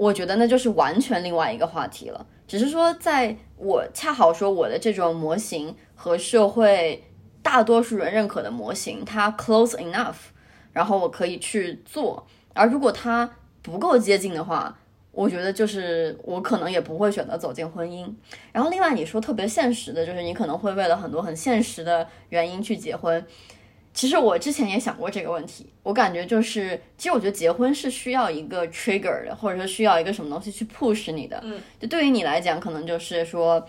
[0.00, 2.26] 我觉得那就是完全另外一个话题了。
[2.48, 7.04] 只是说，在我恰好说我的这种模型和社会
[7.42, 10.14] 大多数人认可的模型，它 close enough，
[10.72, 12.26] 然后我可以去做。
[12.54, 14.74] 而如果它不够接近的话，
[15.12, 18.10] 我觉得就是我可能也不会选择走进婚姻。
[18.52, 23.22] 然后另外你说特别现实的，就是你可能会为了很多很现实的原因去结婚。
[23.92, 31.40] 其实我之前也想过这个问题，我感觉就是，其实我觉得结婚是需要一个 trigger 的，或者说需要一个什么东西去 push 你的。
[31.42, 33.66] 嗯，就对于你来讲，可能就是说，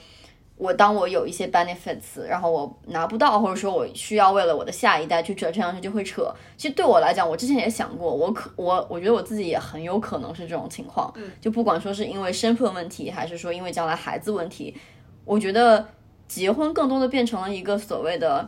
[0.57, 6.31] 我当我有一些 benefits，然后我拿不到，或者说我需要为了我的下一代去折上去，就会扯。
[6.55, 11.11] 其实对我来讲，我之前也想过，我可我我觉得我自己也很有可能是这种情况。
[11.15, 14.77] 嗯，就不管说是因为身份问题，还是说因为将来孩子问题。
[15.25, 15.87] 我觉得
[16.27, 18.47] 结婚更多的变成了一个所谓的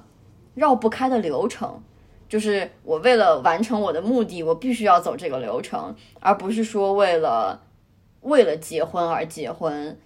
[0.54, 1.82] 绕不开的流程，
[2.28, 7.62] 就是我为了完成我的目的，我必须要走这个流程，而不是说为了
[8.22, 10.00] 为了结婚而结婚。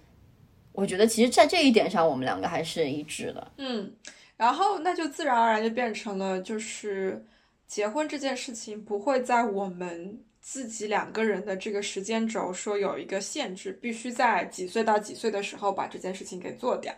[0.72, 3.50] 我觉得其实，在这一点上，我们两个还是一致的。
[3.56, 3.92] 嗯，
[4.36, 7.24] 然后那就自然而然就变成了，就是
[7.66, 16.94] 结婚这件事情不会在我们自己两个人的这个时间轴说有一个限制，必须在几岁到几岁的时候把这件事情给做掉，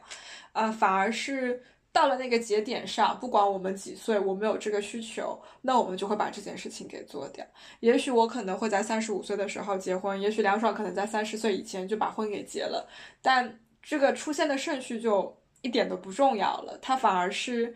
[0.53, 7.45] 呃，反而是到了那个节点上，不管我们几岁，我们有这个需求，那我们就会把这件事情给做掉。
[7.81, 12.89] 也许我可能会在三十五岁的时候结婚，也许梁爽可能在三十岁以前就把婚给结了，
[13.23, 13.61] 但。
[13.83, 17.75] 这个出现的顺序就一点都不重要了，它反而是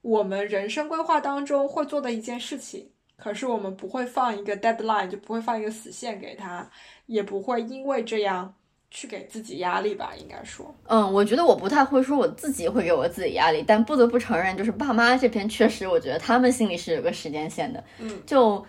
[0.00, 2.90] 我们人生规划当中会做的一件事情。
[3.18, 6.70] 可是我们不会放一个 deadline，就不会放一个死线给他，
[7.04, 8.54] 也不会因为这样
[8.94, 10.12] 去给自己压力吧？
[10.16, 17.82] 应该说，嗯，我觉得我不太会说我自己会给我自己压力，但不得不承认，就是爸妈这边确实，我觉得他们心里是有个时间线的。
[17.98, 18.64] 嗯，就。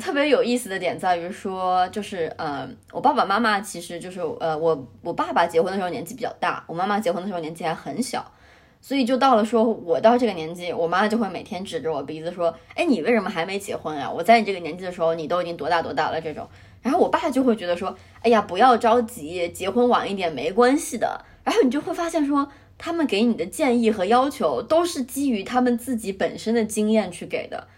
[0.00, 8.24] 特别有意思的点在于说，就是呃，我爸爸妈妈其实就是呃，我我爸爸结婚的时候年纪比较大，我妈妈结婚的时候年纪还很小，
[8.80, 14.10] 所以就到了说我到这个年纪，我妈就会每天指着我鼻子说，哎，你为什么还没结婚啊？
[14.10, 16.48] 我在你这个年纪的时候，你都已经多大多大了这种。
[16.82, 21.24] 然后我爸就会觉得说，哎呀，不要着急，结婚晚一点没关系的。
[21.44, 27.68] 然后你就会发现说，他们给你的建议和要求都是基于他们自己本身的经验去给的。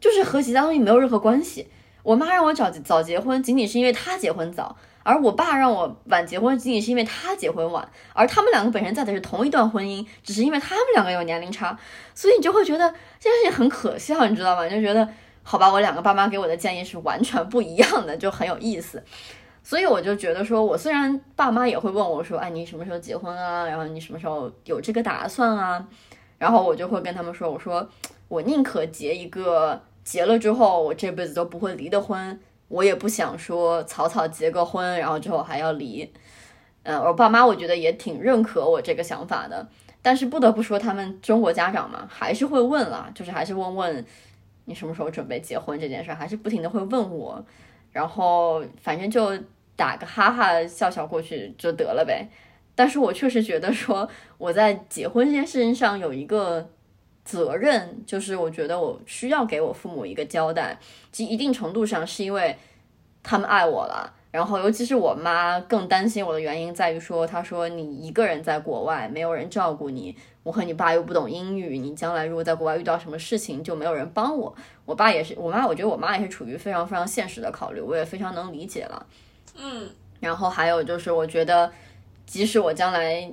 [0.00, 1.68] 就是和其他东西没有任何关系。
[2.02, 7.86] 我妈让我早早结婚，仅仅是因为她结婚早；而我爸让我晚结婚，仅仅是因为他结婚晚。
[8.14, 11.78] 而他们两个本身在的是同一段婚姻，只是因为他们两个有年龄差，
[12.14, 14.64] 所以你就会觉得这件事情很可笑，你知道吗？
[14.64, 15.06] 你就觉得
[15.42, 19.02] 好吧，我两个爸妈给我的建议是完全不一样的，就很有意思。
[19.62, 23.66] 所以我就觉得说，我虽然爸妈也会问我说，哎，你什么时候结婚啊？
[23.66, 25.86] 然后你什么时候有这个打算啊？
[26.38, 27.88] 然后我就会跟他们说，我说
[28.28, 29.80] 我宁可结一个。
[30.02, 36.10] 结了之后，我这辈子都不会离的婚，我也不想说草草结个婚，然后之后还要离。
[36.82, 39.68] 嗯，我爸妈我觉得也挺认可我这个想法的，
[40.00, 44.04] 但是不得不说，他们中国家长嘛，还是会问啦，就是还是问问
[44.70, 47.44] 你什么时候准备结婚这件事，还是不停的会问我，
[47.92, 49.36] 然后反正就
[49.76, 52.26] 打个哈哈笑笑过去就得了呗。
[52.74, 56.70] 但是我确实觉得说我在结婚这件事情上有一个。
[57.22, 60.76] 责任就是我觉得我需要给我父母一个交代，
[61.12, 62.56] 其一定程度上是因为
[63.22, 74.54] 他们爱我了，然后尤其是我妈更担心我的原因在于说，她说你一个人在国外，没有人照顾你，我和你爸又不懂英语，你将来如果在国外遇到什么事情就没有人帮我。
[74.84, 79.06] 我爸也是，我妈我觉得我妈也是处于非常非常现实的考虑，我也非常能理解了。
[79.56, 79.88] 嗯，
[80.20, 81.72] 然后还有就是我觉得，
[82.26, 83.30] 即使我将来。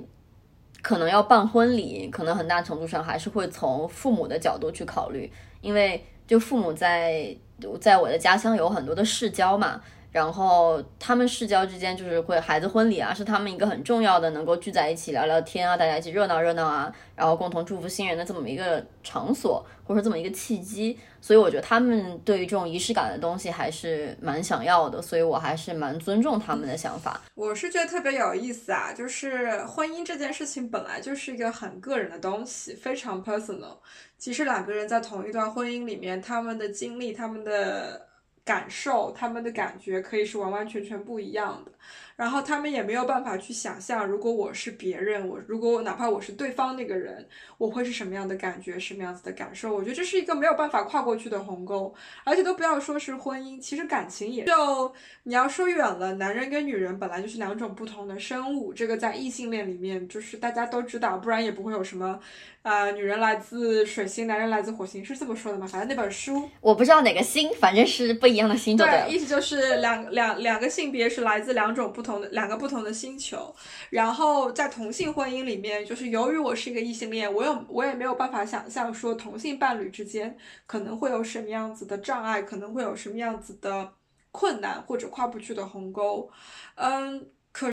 [0.80, 5.30] 可能要办婚礼，可能很大程度上还是会从父母的角度去考虑，
[5.60, 7.36] 因为就父母在
[7.80, 9.82] 在我的家乡有很多的世交嘛。
[10.10, 20.98] 然后他们世交之间就是会孩子婚礼啊，是他们一个很重要的能够聚在一起聊聊天啊，大家一起热闹热闹啊，然后共同祝福新人的这么一个场所，或者说这么一个契机。
[21.20, 27.20] 所以我觉得他们对于这种仪式感的东西还是蛮想要的，所以我还是蛮尊重他们的想法。
[27.34, 33.76] 我是觉得特别有意思啊，就是婚姻这件事情本来就是一个很个人的东西，非常 personal。
[34.16, 38.07] 其实两个人在同一段婚姻里面，他们的经历，他们的。
[38.48, 41.72] 感受他们的感觉可以是完完全全不一样的。
[42.18, 47.24] 然后他们也没有办法去想象，如果我是别人，我如果哪怕我是对方那个人，
[47.58, 49.72] 我会是什么样的感觉，什么样子的感受？
[49.72, 51.94] 我觉得这是一个没有办法跨过去的鸿沟。
[52.24, 62.18] 而且都不要说是婚姻，其实感情也就你要说远了，男人跟女人本来就是两种不同的生物，这个在异性恋里面就是大家都知道，不然也不会有什么，
[62.62, 65.68] 呃，女人来自水星，男人来自火星，是这么说的吗？
[65.68, 72.07] 反正那本书我不知道哪个星，反正是不一样的星，对，意思就是两两两个性别是来自两种不同。
[72.08, 73.54] 同的两个不同的星球，
[73.90, 83.92] 然后在同性婚姻里面，就是由于我是一个异性恋，我有我也没有办法想象说同性伴侣之间可能会有什么样子的障碍，可能会有什么样子的
[84.32, 86.30] 困难或者跨不去的鸿沟。
[86.76, 87.70] 嗯，可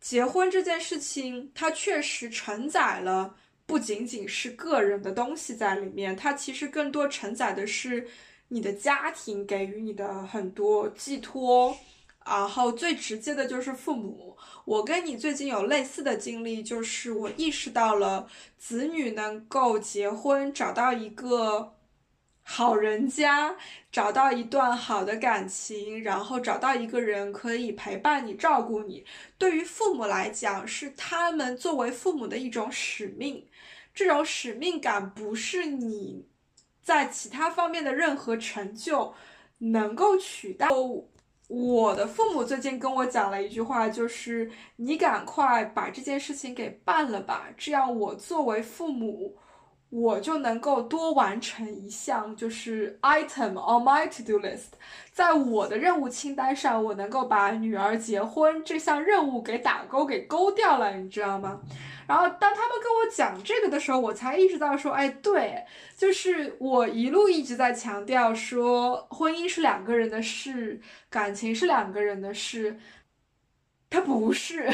[0.00, 3.34] 结婚这件事情，它确实承载了
[3.66, 8.08] 不仅仅是个人的东西在里面，它其实更多承载的是
[8.48, 11.76] 你的家庭给予你的很多寄托。
[12.24, 21.74] 然后最直接的就是父母，我跟你最近有类似的经历，就是我意识到了子女能够结婚，找到一个
[22.42, 23.56] 好人家，
[23.90, 29.04] 找到一段好的感情，然后找到一个人可以陪伴你、照顾你。
[29.38, 33.46] 对于父母来讲，是他们作为父母的一种使命。
[33.94, 36.26] 这种使命感不是你
[36.82, 39.12] 在其他方面的任何成就
[39.58, 40.68] 能够取代。
[41.54, 49.36] 我的父母最近跟我讲了一句话，就是你赶快把这件事情给办了吧，这样我作为父母。
[49.92, 54.68] 我就能够多完成一项，就是 item on my to do list，
[55.12, 61.60] 在我的任务清单上，我能够把女儿结婚这项任务给打勾，给勾掉了，你知道吗？
[62.08, 65.62] 然后当他们跟我讲这个的时候，我才意识到说，哎，对，
[65.94, 70.80] 就是我一路一直在强调说，婚姻是两个人的事，
[71.10, 72.78] 感情是两个人的事，
[73.90, 74.70] 它不是。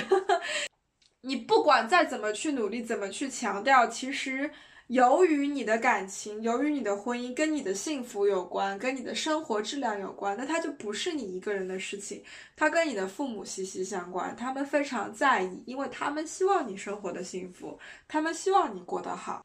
[1.22, 4.52] 你不管再怎么去努力，怎么去强调，其实。
[4.88, 12.22] 由于你的感情，由于你的婚姻跟你的幸福有关，跟你的生活质量有关，那它就不是你一个人的事情，
[12.56, 17.78] 它跟你的父母息息相关，他们非常在意，因为他们希望你生活的幸福，
[18.08, 19.44] 他们希望你过得好。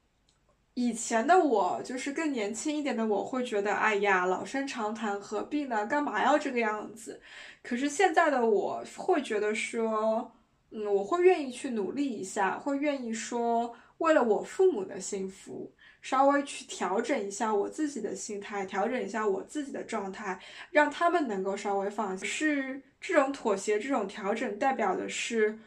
[0.76, 5.86] 以前的我，就是更年轻一点的我，会觉得，哎呀，老生常谈，何必呢？
[5.86, 7.22] 干嘛要这个样子？
[7.62, 10.32] 可是现在的我会觉得说，
[10.72, 13.76] 嗯，我会愿意去努力一下，会愿意说。
[14.04, 20.38] 为了我父母的幸福，稍微去调整一下我自己的心态，调整一下我自己的状态，
[20.72, 22.28] 让他们能够稍微放心。
[22.28, 25.58] 是这种妥协，这种调整，代表的是，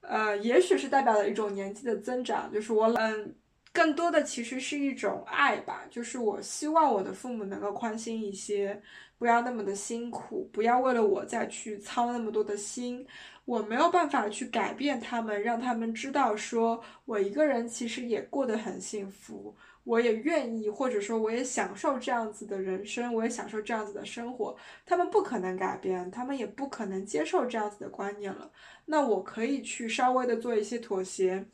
[0.00, 2.52] 呃，也许是代表了一种年纪的增长。
[2.52, 3.32] 就是我，嗯，
[3.72, 5.84] 更多的其实是一种爱吧。
[5.88, 8.82] 就是我希望我的父母能够宽心一些，
[9.18, 13.06] 不要那么的辛苦，不要为了我再去操那么多的心。
[13.44, 24.56] 我没有办法去改变他们，让他们知道说我一个人其实也过得很幸福，我也愿意，或者说我也享受这样子的人生，我也享受这样子的生活。
[24.86, 28.50] 他们不可能改变，他们也不可能接受这样子的观念了。
[28.86, 31.46] 那我可以去稍微的做一些妥协。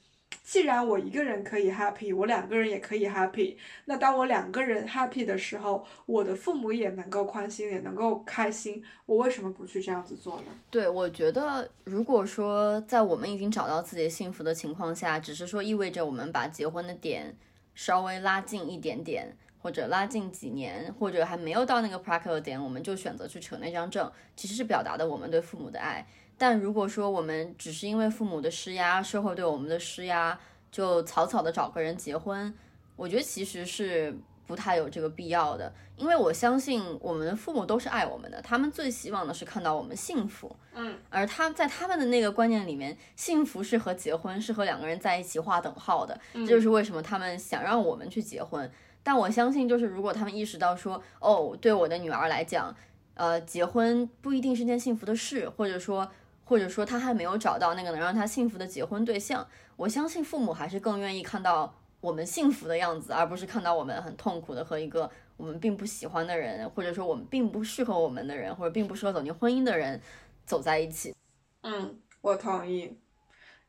[0.43, 3.57] 既然我一个人可以 happy，我两个人也可以 happy。
[3.85, 8.83] 那当我两个人 happy 的时候，我的父母也能够宽心，也能够开心。
[9.07, 10.47] 我为什么不去这样子做呢？
[10.71, 17.37] 对，我觉得如果说在我们已经找到自己幸福的情况下，只是说意味着我们把结婚的点
[17.75, 26.07] 稍微拉近一点点，或者拉近几年，或者还没有到那个 practical 点，我们就选择去扯那张证，其实是表达的我们对父母的爱。
[26.41, 30.41] 但如果说我们只是因为父母的施压、社会对我们的施压，
[30.73, 32.55] 就草草的找个人结婚，
[32.97, 34.17] 我觉得其实是
[34.47, 35.71] 不太有这个必要的。
[35.99, 40.57] 因为我相信我们的父母都是爱我们的，他们最希望的是看到我们幸福。
[40.73, 46.19] 嗯，而他在他们的那个观念里面，幸福是和结婚是和两个人在一起划等号的。
[46.33, 48.71] 这就是为什么他们想让我们去结婚。
[49.03, 52.75] 但我相信，就是如果他们意识到说，哦，对我的女儿来讲，
[53.13, 56.11] 呃，结婚不一定是件幸福的事，或者说。
[56.51, 59.47] 或者说他还没有找到那个能让他幸福的结婚对象，
[59.77, 70.03] 我相信父母还是更愿意看到我们幸福的样子，而不是看到我们很痛苦的和一个我们并不喜欢的人，或者说我们并不适合我们的人，或者并不适合走进婚姻的人
[70.45, 71.15] 走在一起。
[71.61, 72.99] 嗯，我同意，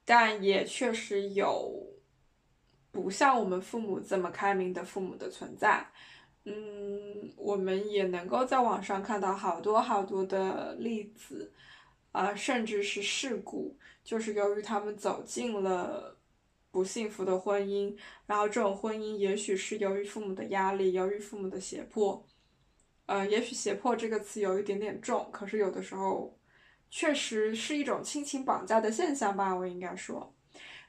[0.03, 1.71] 但也确实有
[2.91, 5.85] 不像我们父母这么开明的父母的存在。
[6.45, 6.53] 嗯，
[7.37, 11.51] 我们也能够在网上看到好多好多的例子。
[12.11, 16.17] 啊，甚至是事故，就是由于他们走进了
[16.69, 17.95] 不幸福的婚姻，
[18.25, 22.25] 然后这种婚姻也许是由于父母的压力，由于父母的胁迫，
[23.05, 26.37] 呃，也许胁迫这个词有一点点重，可是有的时候
[26.89, 30.35] 确实是一种亲情绑架的现象吧，我应该说，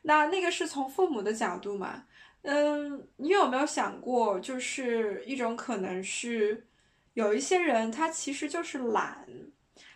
[0.02, 2.04] 那那个是从父母的角度嘛，
[2.42, 6.66] 嗯，你有没有想过，就是一种可能是
[7.14, 9.28] 有一些人他其实就是懒。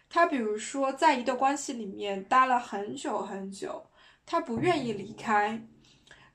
[0.09, 3.85] 他比如说，在一段关系里面待了很久很久，
[4.25, 5.67] 他不愿意离开，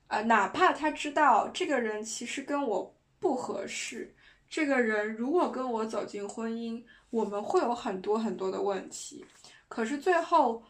[0.08, 4.14] 呃，哪怕他知道这个人其实跟我不合适，
[4.48, 9.24] 这个人如果跟我走进婚姻，我们会有很多很多的问题，
[9.68, 10.62] 可是最后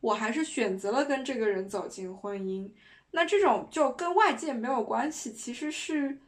[0.00, 2.70] 我还是选择了跟这个人走进婚姻，
[3.10, 6.20] 那这种就跟外界没有关系，其实是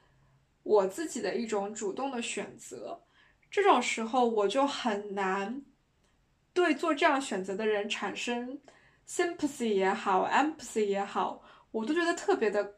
[0.65, 3.01] 我自己的一种主动的选择，
[3.49, 5.63] 这种时候我就很难。
[6.57, 8.59] 对做这样选择的人产生
[9.07, 12.75] sympathy 也好，empathy 也好，我都觉得特别的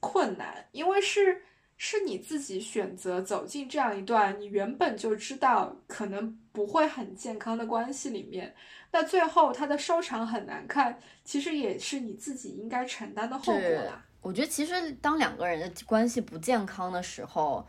[0.00, 1.42] 困难，因为是
[1.76, 8.52] 是你自己选择走进这样一段你原本就知道可能不会很健康的关系里面，
[8.90, 14.04] 那最后它的收场很难看，其实也是你自己应该承担的后果啦。
[14.22, 17.64] 我觉得其实当两个人的关系不健康的时候。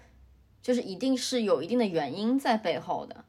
[0.64, 3.26] 就是一定是有一定的原因在背后的。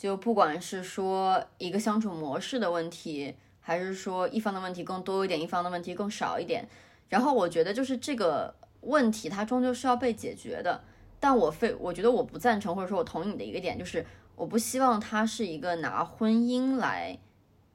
[0.00, 6.66] 就不管是说一个相处模式的问题，还是说一方的问题更多一点，一方的问题更少一点，
[7.10, 10.82] 然后我觉得就是这个问题它终究是要被解决的。
[11.20, 14.02] 但我非我觉得我不赞成，或者说我同意你的一个点，就是
[14.36, 17.18] 我不希望它是一个拿婚姻来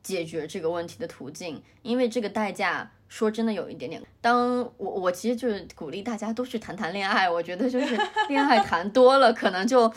[0.01, 4.01] 解决这个问题的途径，因为这个代价说真的有一点点。
[4.19, 7.95] 当我我其实就是鼓励大家都去谈谈恋爱，我觉得就是
[8.30, 9.93] 恋爱谈多了，可能就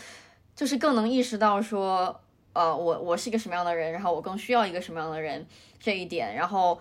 [0.58, 2.20] 就是更能意识到说，
[2.52, 5.46] 呃，我我是一个什么样的人，然后我更需要一个什么样的人
[5.78, 6.80] 这一点，然后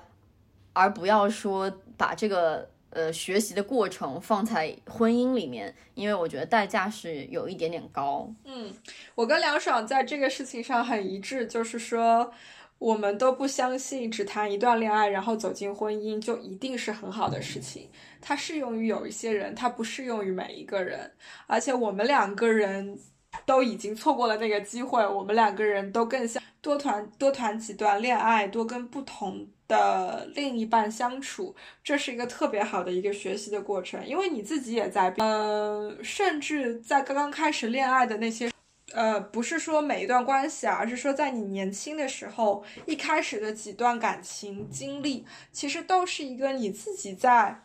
[0.74, 2.68] 而不要说把这个。
[2.90, 8.28] 呃，学习的过程放在婚姻里面，因为我觉得代价是有一点点高。
[8.46, 8.74] 嗯，
[9.14, 12.32] 我跟梁爽在这个事情上很一致，就是说
[12.80, 17.90] 我们都不相信只谈一段恋爱，然后走进婚姻就一定是很好的事情。
[18.22, 21.12] 它适用于有一些人，它不适用于每一个人。
[21.46, 22.98] 而且我们两个人
[23.46, 29.48] 都已经错过了那个机会，我们两个人都更像多团多谈几段恋爱，多跟不同。
[29.68, 38.50] 的另一半相处，这是一个特别好的一个学习的过程，因为你自己也在，呃，甚至在刚刚开始恋爱的那些，
[38.94, 47.64] 呃，不是说每一段关系啊，而是说在你年轻的时候，一开始的几段感情经历，其实都是一个你自己在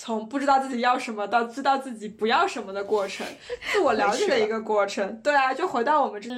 [0.00, 3.26] 从不知道自己要什么到知道自己不要什么的过程，
[3.70, 5.20] 自我 了解的一个过程。
[5.20, 6.30] 对啊，就回到我们这。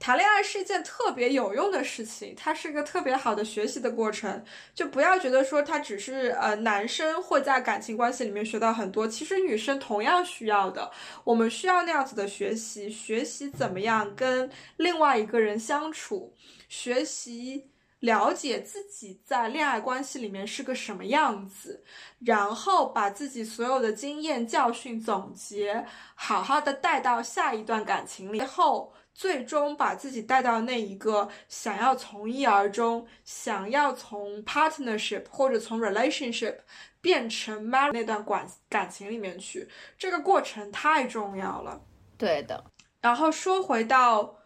[0.00, 4.44] 谈恋爱是一件特别有用的事情，它是一个特别好的学习的过程。
[4.72, 10.88] 就不要觉得说它只是呃男生会在感情关系里面学到很多，其实女生同样需要的。
[11.24, 16.32] 我们需要那样子的学习，学习怎么样跟另外一个人相处，
[16.68, 17.66] 学习
[18.00, 21.84] 了解自己在恋爱关系里面是个什么样子，
[22.20, 28.92] 然后把自己所有的经验教训总结，好好的带到下一段感情里后。
[29.14, 36.58] 最终把自己带到那一个想要从一而终，想要从 partnership 或者从 relationship
[37.00, 39.68] 变成 marriage 那段感感情里面去，
[39.98, 41.80] 这个过程太重要了。
[42.16, 42.64] 对的。
[43.00, 44.37] 然后说回到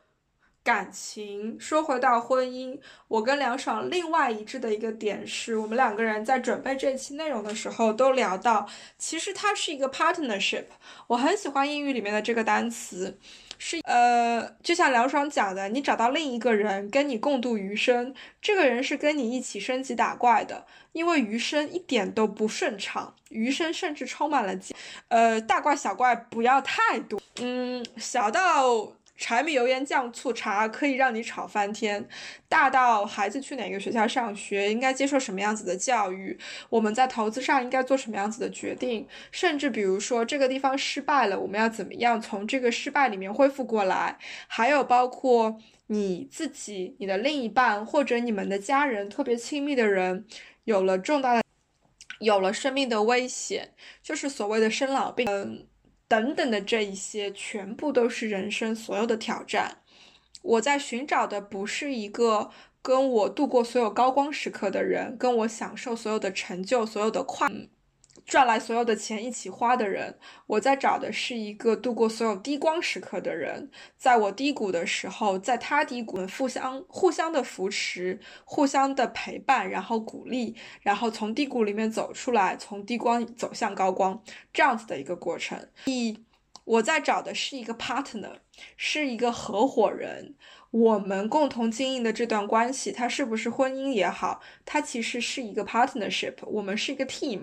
[0.65, 10.67] 感情，说回到婚姻，我跟梁爽另外一致的一个点是，我们两个人在准备这期内容的时候都聊到，其实它是一个 partnership。
[11.09, 13.19] 我很喜欢英语里面的这个单词。
[13.65, 24.53] 是呃，就像梁爽讲的，你找到另一个人跟你共度余生，这个人是跟你一起升级打怪的，因为余生一点都不顺畅，余生甚至充满了
[25.07, 28.93] 呃，大怪小怪不要太多，嗯，小到。
[29.23, 32.09] 柴米油盐酱醋茶可以让你吵翻天，
[32.49, 36.37] 大到孩子去哪个学校上学，应该接受什么样子的教育，
[36.69, 44.19] 我们在投资上应该做什么样子的决定，甚至比如说这个地方失败了，我们要怎么样从这个失败里面恢复过来，
[44.49, 45.57] 还有包括
[45.87, 50.27] 你自己、你的另一半或者你们的家人特别亲密的人
[50.65, 51.43] 有了重大的、
[52.19, 55.69] 有了生命的危险，就是所谓的生老病嗯。
[56.13, 59.79] 等等的这一些，全部都是人生所有的挑战。
[60.43, 62.51] 我在寻找的不是一个
[62.83, 67.49] 跟我度过所有高光时刻的人，跟我享受所有的成就、所有的快。
[68.25, 85.69] 赚来所有的钱一起花的人，我在找的是一个度过所有低光时刻的人，在我低谷的时候，在他低谷们，互相互相的扶持，互相的陪伴，然后鼓励，然后从低谷里面走出来，从低光走向高光，这样子的一个过程。
[85.87, 86.25] 一，
[86.65, 88.37] 我在找的是一个 partner，
[88.77, 90.37] 是一个合伙人，
[90.71, 97.41] 我们共同经营的这段关系，它是不是婚姻也好，它其实是一个 partnership，我们是一个 team。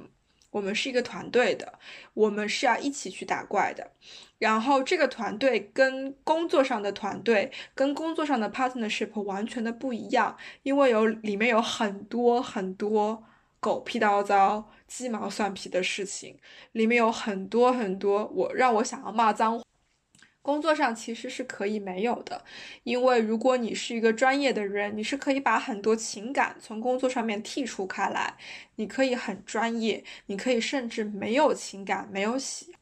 [0.52, 1.80] 我们是一个团队的，
[2.14, 3.92] 我们是要一起去打怪的。
[4.38, 13.24] 然后这个团队跟工作上的团队、跟工作上的 partnership 完全的不一样，因为有里面有很多很多
[13.60, 16.38] 狗屁叨叨、鸡毛蒜皮的事情，
[16.72, 19.69] 里面有很多很多我让我想要骂脏话。
[20.42, 22.44] 工作上其实是可以没有的，
[22.84, 28.36] 因为如果你是一个专业的人，你是可以把很多情感从工作上面剔除开来，
[28.76, 32.74] 你可以很专业，你可以甚至没有情感，没有喜。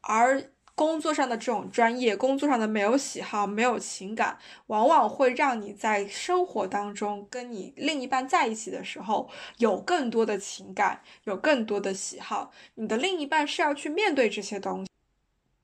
[0.00, 9.28] 而工作上的这种专业，工作上的没有喜好，没有情感，往往会让你在生活当中跟你另一半在一起的时候，
[9.58, 12.52] 有更多的情感，有更多的喜好。
[12.76, 14.88] 你的另一半是要去面对这些东西。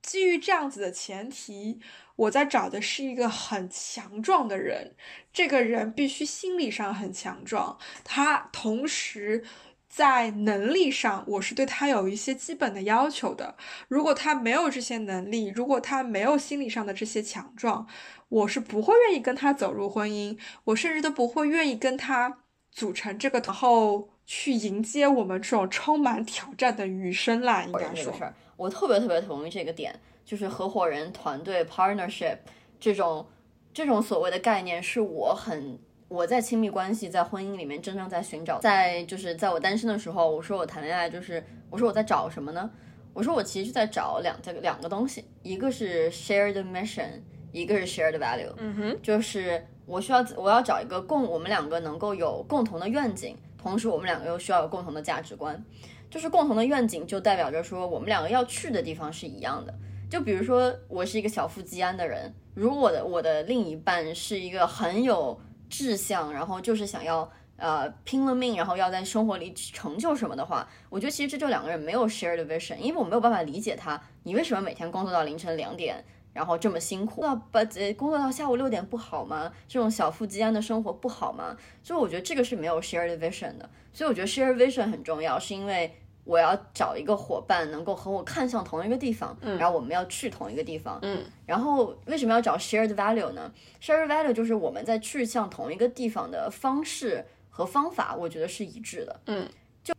[0.05, 1.79] 基于这样子的前提，
[2.15, 4.95] 我在找的是一个很强壮的人。
[5.33, 9.43] 这个人必须心理上很强壮，他同时
[9.89, 13.55] 在能力上，我是对他有一些基本的要求的。
[13.87, 17.87] 如果他没有这些能力，如果他没有心理上的这些强壮，
[18.29, 27.63] 我是不会愿意跟他走入婚姻，我甚至都不会愿意跟他组成这个，然后去迎接我们这种充满挑战的余生啦。
[27.63, 28.13] 应该说，
[28.57, 32.37] 我特别特别同意这个点，就是合伙人、团队、partnership
[32.79, 33.25] 这种
[33.73, 35.79] 这种所谓的概念，是我很。
[36.07, 42.69] 我在亲密关系、在婚姻里面真正在寻找，在就是在我单身的时候，我说我谈恋爱就是我说我在找什么呢？
[43.11, 47.09] 我说我其实是在找两这个两个东西，一个是 shared mission，
[47.51, 48.53] 一个是 shared value。
[48.57, 53.35] 嗯哼，就是我需要我要找一个共我们两个能够有共同的愿景，
[53.69, 55.63] 同时我们两个又需要有共同的价值观。
[56.07, 59.73] 就是共同的愿景就代表着说我们两个要去的地方是一样的。
[60.09, 65.37] 就比如说我是一个小富即安的人，如果我的我的另一半是一个很有
[65.67, 76.05] 志向，然后就是想要呃拼了命，然后要在生活里成就什么的话，我觉得其实这就两个人没有 shared vision，因为我没有办法理解他，你为什么每天工作到凌晨两点，
[76.35, 77.65] 然后这么辛苦，那把
[77.97, 79.51] 工作到下午六点不好吗？
[79.67, 81.57] 这种小富即安的生活不好吗？
[81.81, 85.95] 就我觉得这个是没有 shared vision 的，所以我觉得 shared vision 很重要，是因为。
[86.27, 90.97] 我要找一个伙伴，能够和我看向同一个地方，然后我们要去同一个地方。
[91.03, 99.19] 嗯，然后为什么要找 shared value 呢？shared value 就是我们在去向同一个地方的方式和方法，我觉得是一致的。
[99.27, 99.47] 嗯，
[99.83, 99.93] 就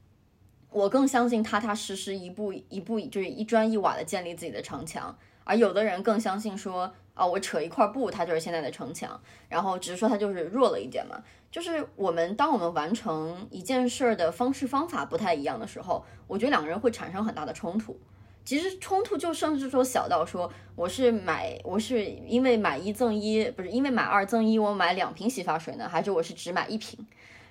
[0.70, 5.16] 我更相信踏踏实实一步一步，就是一砖一瓦的建立自己的城墙，
[5.46, 9.18] 而有的人更相信说，啊，我扯一块布，它就是现在的城墙，
[9.48, 11.22] 然后只是说它就是弱了一点嘛。
[11.52, 17.96] 就是我们，当我们完成一件事儿的方式方法不太一样的时候，我觉得两个人会产生很大的冲突。
[18.44, 26.98] 其实冲突就甚至说小到说，我是买，我是因为买一赠一，不是因为买二赠一，我买两瓶洗发水呢，还是我是只买一瓶？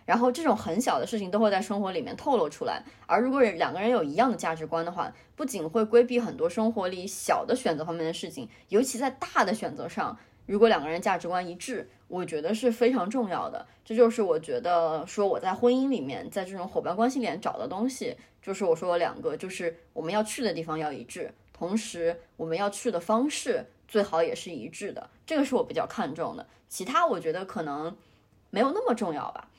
[0.05, 2.83] 然后这种很小的事情都会在生活里面透露出来。
[3.07, 10.17] 而如果两个人有一样的价值观的话，不仅会规避很多生活里小的选择方面的事情，尤其在大的选择上。
[10.45, 13.65] 如果两个人价值观一致，我觉得是非常重要的。
[13.83, 25.09] 这就是我觉得说我在婚姻里面，在这种伙伴关系里面找的东西，就是我说两个，就是我们要去的地方要一致，同时我们要去的方式最好也是一致的。
[25.25, 26.45] 这个是我比较看重的。
[26.69, 27.97] 其他我觉得可能
[28.51, 29.49] 没有那么重要吧。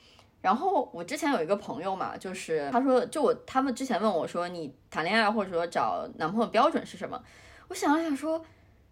[0.41, 7.21] 然后我之前有一个朋友嘛，就是他说，就我他们之前问我说，你谈恋爱或者说找男朋友标准是什么？
[7.67, 8.43] 我想了想说。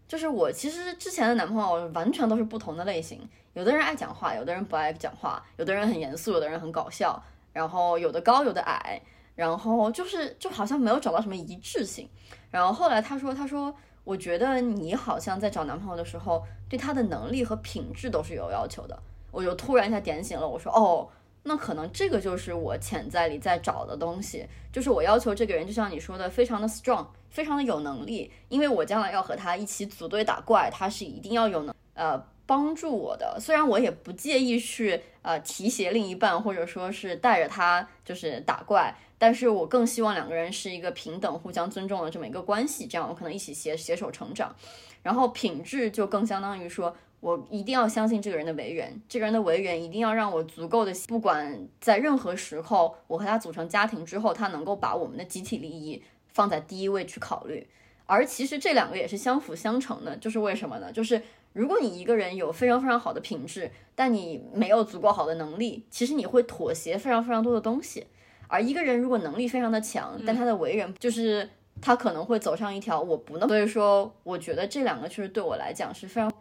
[0.07, 7.19] 就是我其实之前的男朋友完全都是不同的类型，有的人爱讲话，有的人不爱讲话，有的人很严肃，有的人很搞笑，
[7.51, 9.01] 然后有的高，有的矮，
[9.33, 12.07] 然后就是就好像没有找到什么一致性。
[12.51, 18.95] 然后后来他说，他说我觉得你好像在找男朋友的时候，对他的能力和品质都是有要求的。
[19.31, 21.09] 我就突然一下点醒了，我说哦。
[21.47, 32.17] 那可能这个就是我潜在里在找的东西，就是我要求这个人，就像你说的，非常的 strong，非常的有能力，因为我将来要和他一起组队打怪，他是一定要有能呃
[32.47, 33.37] 帮助我的。
[33.39, 44.55] 虽然我也不介意去呃提携另一半，或者说是带着他就是打怪，但是我更希望两个人是一个平等、互相尊重的这么一个关系，这样我可能一起携携手成长。
[45.03, 46.95] 然后品质就更相当于说。
[47.25, 57.67] 我一定要相信这个人的为人，这个人的为人一定要让我足够的，不管在任何时候，我和他组成家庭之后，他能够把我们的集体利益放在第一位去考虑。
[58.05, 60.91] 而其实这两个也是相辅相成的，就是为什么呢？
[60.91, 61.19] 就是
[61.53, 68.05] 如果你一个人有非常非常好的品质，但你没有足够好的能力，其实你会妥协非常非常多的东西。
[68.47, 71.49] 而一个人如果能力非常的强，但他的为人就是
[71.81, 73.49] 他可能会走上一条我不能。
[73.49, 76.31] 所以说，我觉得这两个确实对我来讲是非常。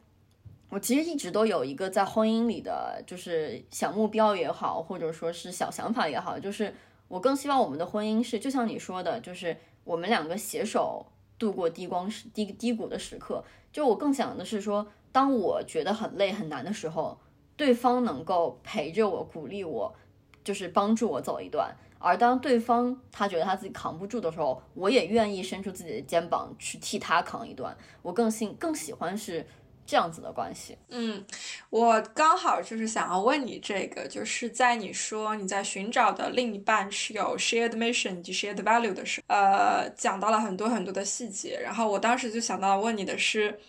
[0.74, 6.74] 我其实一直都有一个在婚姻里的就是小目标也好，或者说是小想法也好，就是
[7.06, 11.06] 我更希望我们的婚姻是就像你说的，就是我们两个携手
[11.38, 13.44] 度过低光时低低谷的时刻。
[13.72, 17.20] 就我更想的是说，当我觉得很累很难的时候，
[17.56, 19.94] 对方能够陪着我，鼓励我，
[20.42, 21.68] 就是帮助我走一段；
[22.00, 27.76] 而当对方他觉得他自己扛不住的时候，我也愿意伸出自己的肩膀去替他扛一段。
[28.02, 29.46] 我更信更喜欢是。
[29.86, 31.22] 这样子的关系，嗯，
[31.68, 43.60] 我刚好就是想要问你这个，就是在你说你在寻找的另一半是有 shared mission 以及 shared value 的时候，呃，讲到了很多很多的细节，然后我当时就想到问你的是，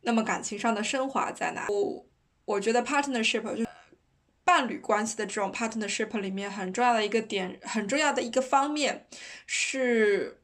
[0.00, 1.66] 那么感情上的升华在哪？
[1.68, 2.06] 我
[2.46, 3.66] 我觉得 partnership 就
[4.44, 9.06] 伴侣关系的这种 partnership 里面很重要的一个点，很重要的一个方面
[9.46, 10.40] 是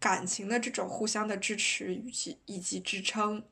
[0.00, 3.44] 感情的这种互相的支持以及以及支撑。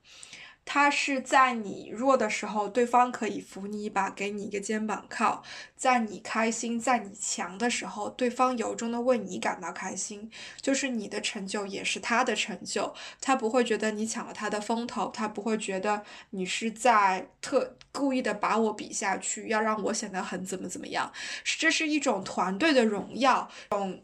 [0.65, 5.43] 他是在你弱的时候，对方可以扶你一把，给你一个肩膀靠；
[5.77, 10.31] 在你开心、在你强的时候，对方由衷的为你感到开心。
[10.61, 21.13] 就是你的成就也是他的成就，他不会觉得你抢了他的风头，他不会觉得你是在特故意的把我比下去，要让我显得很怎么怎么样。
[21.45, 24.03] 这是一种团队的荣耀，种。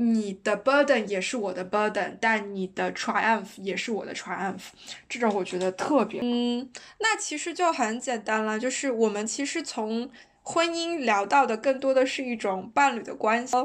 [0.00, 4.68] 你的 burden 也是我的 burden，但你的 triumph 也是我的 triumph，
[5.08, 6.70] 这种我觉得特别，嗯，
[7.00, 10.08] 那其实就很简单了，就是我们其实从
[10.42, 13.56] 婚姻聊到的更多的是一种伴侣的关系，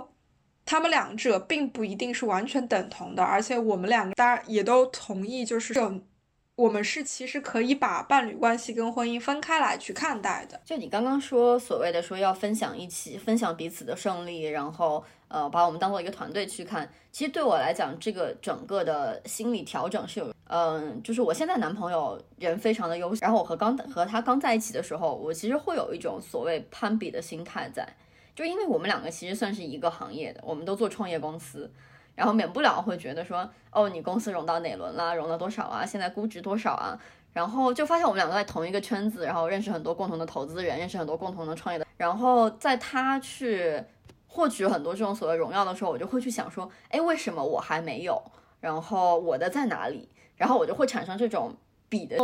[0.65, 6.01] 他们两者并不一定是完全等同的，而且我们两个大家也都同意，就是有。
[6.55, 10.61] 我们是其实可以把伴侣关系跟婚姻分开来去看待的。
[10.63, 15.03] 就你刚刚说所谓的说要分享一起分享彼此的胜利，然后
[15.33, 16.87] 呃把我们当做一个团队去看。
[17.11, 27.87] 其实对我来讲，这个整个的心理调整是有，嗯，就是我现在男朋友人非常的优秀，然后我和刚和他刚在一起的时候，我其实会有一种所谓攀比的心态在，
[28.35, 31.69] 就因为我们两个其实算是一个行业的，我们都做创业公司。
[32.15, 35.83] 然后免不了会觉得说，哦，你公司融到哪轮啦，融了多少啊？
[35.83, 36.95] 现在估值多少啊？
[37.33, 41.87] 然后就发现我们两个在同一个圈子，然后认识很多共同的投资人，认识很多共同的创业的。
[41.97, 43.83] 然后在他去
[44.33, 48.19] 获取很多这种所谓荣耀的时候，我就会去想说，哎，为什么我还没有？
[48.59, 50.09] 然后我的在哪里？
[50.35, 51.55] 然后我就会产生这种
[51.87, 52.17] 比的。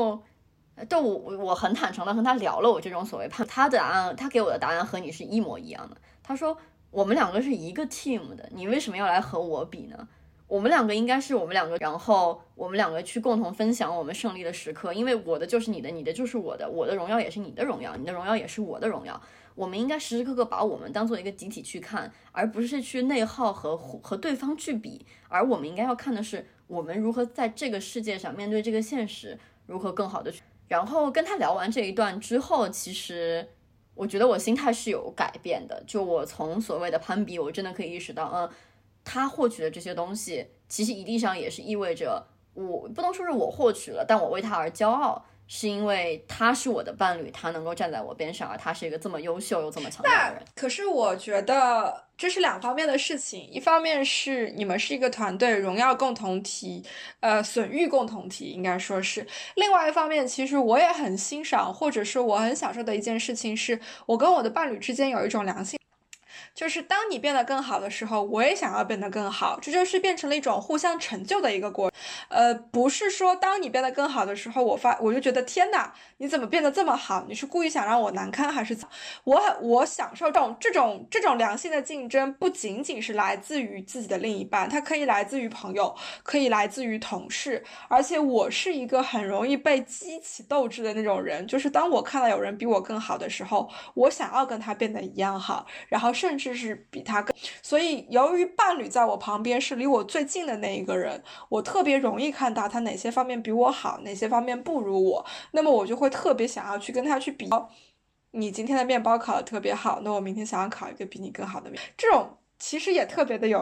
[0.88, 5.96] 但我我很坦诚的和他聊了我这种所谓判，他的答案，他给我的答案和你是一模一样的。
[6.24, 6.58] 他说。
[6.92, 10.08] 我们两个是一个 team 的，你为什么要来和我比呢？
[10.48, 19.22] 我们两个应该是我们两个，然后我们两个去共同分享我们胜利的时刻，因为我的就是你的，你的就是我的，我的荣耀也是你的荣耀，你的荣耀也是我的荣耀。
[19.60, 25.06] 我们应该时时刻刻把我们当做一个集体去看，而不是去内耗和和对方去比。
[25.28, 30.42] 而我们应该要看的是，我们如何在这个世界上面对这个现实，如何更好的去。
[30.70, 33.50] 然后跟他聊完这一段之后，其实。
[33.96, 38.50] 我觉得我心态是有改变的，就我从所谓的攀比，我真的可以意识到，嗯，
[39.04, 45.26] 他获取的这些东西，其实一定上也是意味着，我不能说是我获取了，但我为他而骄傲。
[45.52, 50.44] 是因为他是我的伴侣，他能够站在我边上，而他是一个这么优秀又这么强大的人。
[50.56, 56.86] 可是我觉得这是两方面的事情，一方面是你们是一个团队，荣耀共同体，
[57.20, 59.24] 呃，损誉共同体，应该说是；
[59.56, 65.80] 另外一方面，其实我也很欣赏，或者是我很享受的一件事情，是我跟我的伴侣之间有一种良性。
[66.54, 72.00] 就是当你变得更好的时候，我也想要变得更好，这就是变成了一种互相成就的一个过程。
[72.28, 77.26] 呃，不是说当你变得更好的时候，我发我就觉得天哪，你怎么变得这么好？
[77.28, 78.88] 你是故意想让我难堪还是怎？
[79.24, 87.64] 我很我享受这种这种这种良性的竞争，不仅仅是来自于自己的另一半，它可以来自于朋友，可以来自于同事。
[87.88, 96.50] 而且我是一个很容易被激起斗志的那种人，就是当我看到有人比我更好的时候，我想要跟他变得一样好，然后甚至至。
[96.60, 107.48] 是比他更，所以由于伴侣在我旁边是离我最近的那一个人，我特别容易看到他哪些方面比我好，哪些方面不如我，那么我就会特别想要去跟他去比。
[108.32, 111.82] 你今天的面包烤的特别好，那我明天想要烤一个比你更好的面。
[111.96, 113.62] 这种其实也特别的有。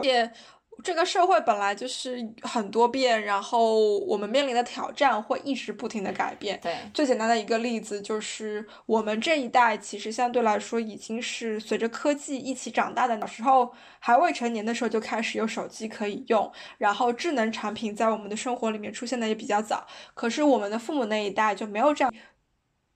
[0.82, 6.58] 这个社会本来就是很多变，然后我们面临的挑战会一直不停的改变。
[6.62, 13.18] 对，最简单的一个例子就是我们这一代其实相对来说已经是随着科技一起长大的。
[13.18, 19.84] 小时候还未成年的时候就开始有手机可以用，然后智能产品在我们的生活里面出现的也比较早。
[20.14, 22.14] 可是我们的父母那一代就没有这样，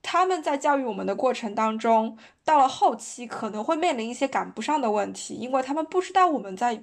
[0.00, 6.80] 他们在教育我们的过程当中，到了后期可能会面临一些赶不上的问题，因为他们不知道我们在。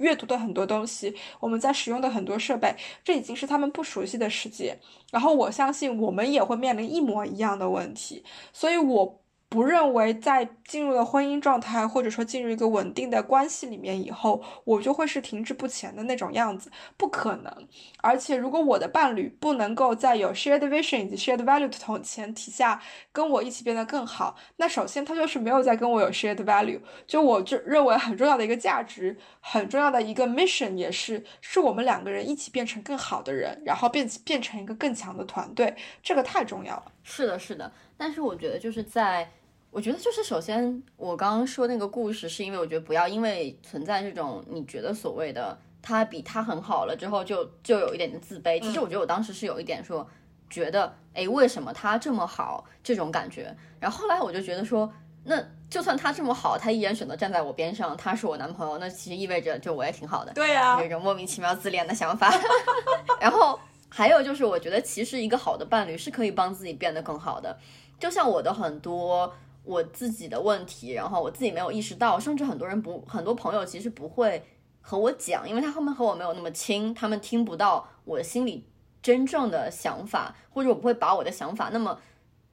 [0.00, 2.74] 阅读的很多东西，我们在使用的很多设备，
[3.04, 4.76] 这已经是他们不熟悉的世界。
[5.12, 9.20] 然后我相信我们也会面临一模一样的问题，所以我。
[9.50, 17.52] 不认为在进入了婚姻状态，或者说进入一个稳定的关系里面以后，我就会是停滞不前的那种样子，不可能。
[18.00, 22.80] 而且，如果我的伴侣不能够在有 shared vision 以及 shared value 的同前提下
[23.10, 26.80] 跟我一起变得更好，那首先他就是没有在跟我有 shared value。
[27.08, 35.74] 就我就认为很重要的一个价值，很重要的一个 mission 也是，是我们两个人一起变成更好的人，然后变变成一个更强的团队，
[36.04, 36.84] 这个太重要了。
[37.02, 37.72] 是的，是的。
[37.96, 39.28] 但是我觉得就是在。
[39.70, 48.60] 我觉得就是首先，我刚刚说那个故事，是因为我觉得不要因为存在这种你觉得所谓的他比他很好了之后，就就有一点的自卑。
[48.60, 50.06] 其实我觉得我当时是有一点说，
[50.48, 53.56] 觉得哎，为什么他这么好这种感觉。
[53.78, 54.92] 然后后来我就觉得说，
[55.24, 60.32] 那就算他这么好，他依然选择站在我边上，他是我男朋友，那其实意味着就我也挺好的。
[60.32, 62.32] 对呀，有一种莫名其妙自恋的想法。
[63.20, 63.58] 然后。
[63.92, 67.58] 还有就是，我觉得其实一个好的伴侣是可以帮自己变得更好的。
[67.98, 74.42] 就像我的很多我自己的问题，然后我自己没有意识到，甚至很多人不，很多朋友其实不会
[74.80, 78.66] 和我讲，因为他们和我没有那么亲，他们听不到我心里
[79.02, 82.00] 真正的想法，或者我不会把我的想法那么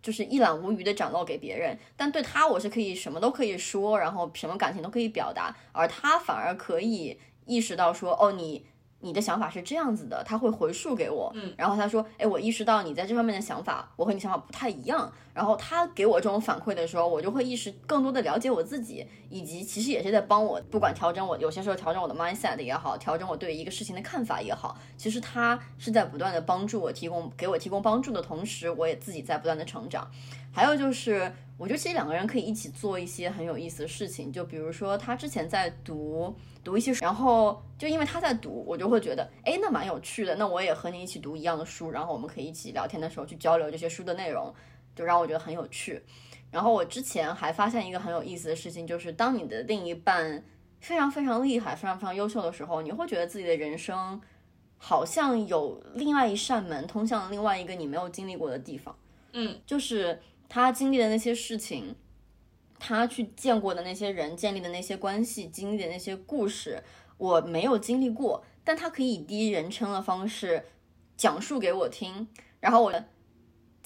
[0.01, 1.77] 就是一览无余的展露给别人。
[1.95, 8.65] 但对他，我是可以什么都可以说，然后什么感情都可以表达，而他反而可以意识到说，哦，你。
[8.99, 15.11] 你的想法是这样子的，他会回述给我，嗯，然后他说，哎，我意识到你在这方面的想法，我和你想法不太一样。
[15.33, 30.09] 然后他给我这种反馈的时候，我就会意识更多的了解我自己，以及其实也是在帮我，不管调整我，有些时候调整我的 mindset 也好，调整我对一个事情的看法也好，其实他是在不断的帮助我，提供给我提供帮助的同时，我也自己在不断的成长。
[30.51, 36.35] 还有就是，我觉得其实两个人可以一起做一些很有意思的事情，就比如说他之前在读。
[36.63, 40.35] 读一些，然后就因为他在读，我就会觉得，哎，那蛮有趣的。
[40.35, 44.53] 那我也和你一起读一样的书，然后我们可以一起聊天的时候去交流这些书的内容，
[44.93, 46.03] 就让我觉得很有趣。
[46.51, 50.43] 然后我之前还发现一个很有意思的事情，就是当你的另一半
[50.81, 54.19] 非常非常厉害、非常非常优秀的时候，你会觉得自己的人生
[54.77, 58.93] 好像有另外一扇门通向另外一个你没有经历过的地方。
[59.31, 60.19] 嗯，就是
[60.49, 61.95] 他经历的那些事情。
[62.79, 66.83] 他去见过的那些人，建立的那些关系，经历的那些故事，
[67.17, 70.63] 我没有经历过，但他可以以第一人称的方式
[71.17, 72.27] 讲述给我听，
[72.59, 73.03] 然后我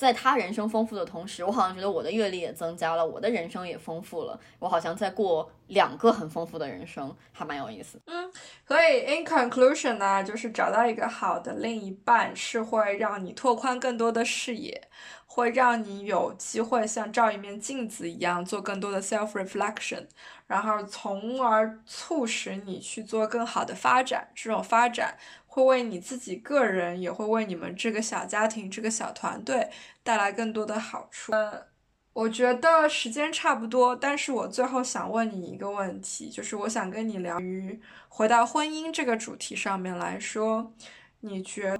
[0.01, 8.01] 在他人生丰富的同时，我好像觉得我的阅历也增加了，我的人生也丰富了，我好像在过两个很丰富的人生，还蛮有意思。
[8.07, 8.31] 嗯，
[8.67, 14.89] 所以 in conclusion 呢，就是找到一个好的另一半，是会让你拓宽更多的视野。
[15.33, 20.05] 会让你有机会像照一面镜子一样做更多的 self reflection，
[20.45, 24.27] 然后从而促使你去做更好的发展。
[24.35, 25.17] 这种发展
[25.53, 29.69] 会为你自己个人，也会为你们这个小家庭、这个小团队
[30.01, 31.33] 带来更多的好处。
[31.33, 31.67] 呃，
[32.13, 40.71] 我觉得时间差不多，但是我最后想问你一个问题，就是我想跟你聊于回到婚姻这个主题上面来说，
[41.19, 41.77] 你觉？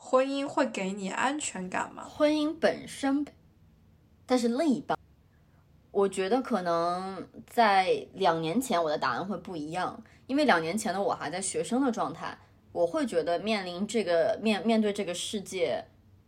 [0.00, 2.04] 婚姻会给你安全感吗？
[2.04, 3.26] 婚姻本身，
[4.24, 4.96] 但是另一半，
[5.90, 12.38] 我觉得可能在两年前我的答案会不一样，因为两年前的我还在学生的状态，
[12.78, 15.84] 我会觉得面临这个面面对这个世界，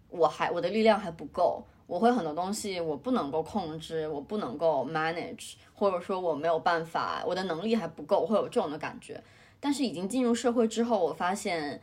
[0.08, 9.22] 我还我的力量还不够，我会很多东西我不能够控制，我不能够 manage，或者说我没有办法，我的能力还不够，会有这种的感觉。
[9.60, 11.80] 但是已经进入社会之后，我发现。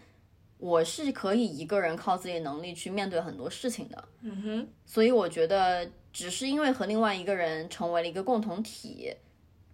[0.59, 9.13] 我是可以一个人靠自己能力去面对很多事情的，嗯哼，所以我觉得只是因为和另外一个人成为了一个共同体，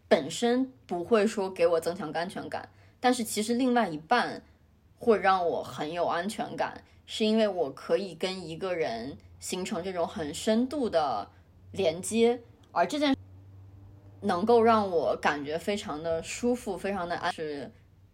[0.09, 2.67] 本身不会说给我增强安全感，
[2.99, 4.43] 但是其实另外一半
[5.03, 11.29] 会让我很有安全感，是因为我可以跟一个人形成这种很深度的
[11.71, 12.41] 连接，
[12.71, 13.13] 而这件
[14.21, 17.69] 能够让我感觉非常的舒服，非常的安，是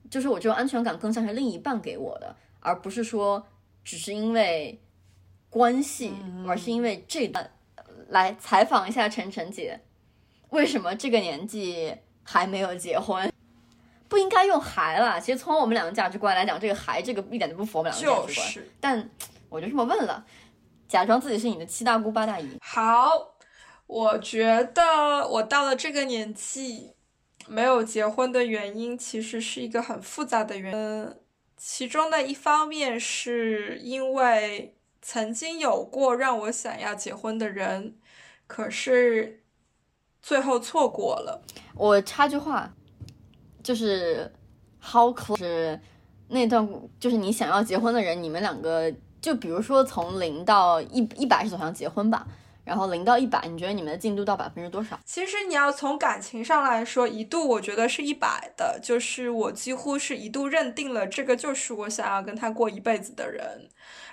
[0.10, 2.36] 就是我这种安全感更像是另一半给我的。
[2.60, 3.46] 而不是说
[3.84, 4.82] 只是因为
[5.50, 6.14] 关系，
[6.48, 7.52] 而是因为这段
[8.10, 9.80] 来采访一下晨晨姐，
[10.50, 13.32] 为什么这个年纪还没有结婚？
[14.10, 15.22] 不应该用“还”了。
[15.22, 18.66] 其实从我们两个价值观来讲，这个“还”这个一点都不符合我们两个价值观。
[18.82, 19.10] 但
[19.48, 20.26] 我就这么问了，
[20.88, 22.58] 假装自己是你的七大姑八大姨。
[22.62, 23.36] 好，
[23.88, 26.94] 我觉得我到了这个年纪
[27.48, 31.14] 没有结婚的原因，其实是一个很复杂的原因。
[31.56, 37.98] 其中的一方面是因为曾经有过让我想要结婚的人，
[38.48, 39.44] 可是
[40.22, 41.42] 最后错过了。
[41.76, 42.74] 我插句话，
[43.64, 44.32] 就是
[44.82, 45.80] how close
[46.28, 46.68] 那段，
[47.00, 52.28] 就是你想要结婚的人，你们两个就比如说从零到一一百是走向结婚吧。
[52.66, 55.00] 然后零到一百，你觉得你们的进度到百分之多少？
[55.04, 63.68] 其实你要从感情上来说，一度我觉得是一百的，就是我几乎是一度认定了这个就是我想要跟他过一辈子的人。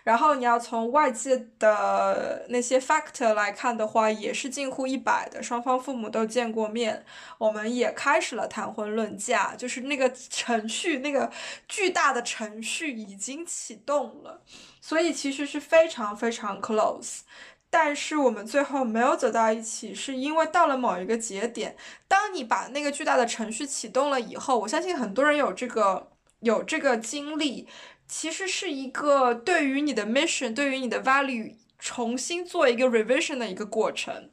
[0.07, 7.05] 然后你要从外界的那些 factor 来看的话，也是近乎一百的，双方父母都见过面，
[7.39, 11.29] 我们也开始了谈婚论嫁，就是那个程序，那个
[11.67, 14.41] 巨大的程序已经启动了，
[14.81, 17.23] 所以其实是非常非常 close。
[17.69, 21.77] 但是我们最后没有走到一起，是因为到了某一个节点，
[22.07, 27.67] 当你把那个巨大的程序启动了以后，我相信很多人有这个有这个经历，
[28.09, 34.31] 其实是一个对于你的 mission，对于你的 value 重新做一个 revision 的一个过程。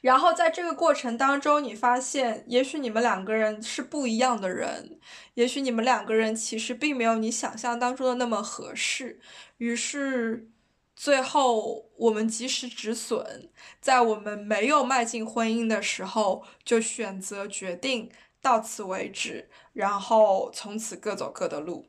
[0.00, 4.98] 然后在这个过程当中，你发现，也许你们两个人是不一样的人，
[5.32, 9.18] 也许你们两个人其实并没有你想象当中的那么合适。
[9.56, 10.50] 于是，
[10.94, 13.48] 最后我们及时止损，
[13.80, 18.10] 在我们没有迈进婚姻的时候，就选择决定
[18.42, 21.86] 到此为止，然后从此各走各的路。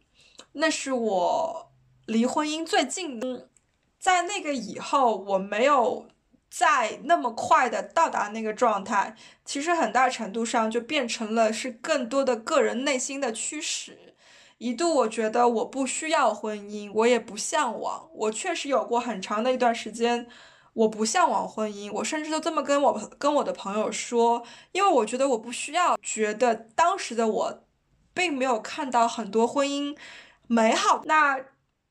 [0.58, 1.72] 那是我
[2.06, 3.50] 离婚姻最近的。
[3.98, 6.08] 在那个以后，我没有
[6.50, 9.16] 再那么快的到达那个状态。
[9.44, 14.14] 其实很大程度上就变成了是更多的个人内心的驱使。
[14.58, 18.08] 一度我觉得我不需要婚姻，我也不向往。
[18.14, 20.28] 我确实有过很长的一段时间，
[20.74, 21.92] 我不向往婚姻。
[21.92, 25.98] 我甚至就这么跟我跟我的朋友说，因为我觉得我不需要。
[26.02, 27.64] 觉得当时的我，
[28.14, 29.98] 并没有看到很多婚姻
[30.48, 31.02] 美好。
[31.06, 31.40] 那。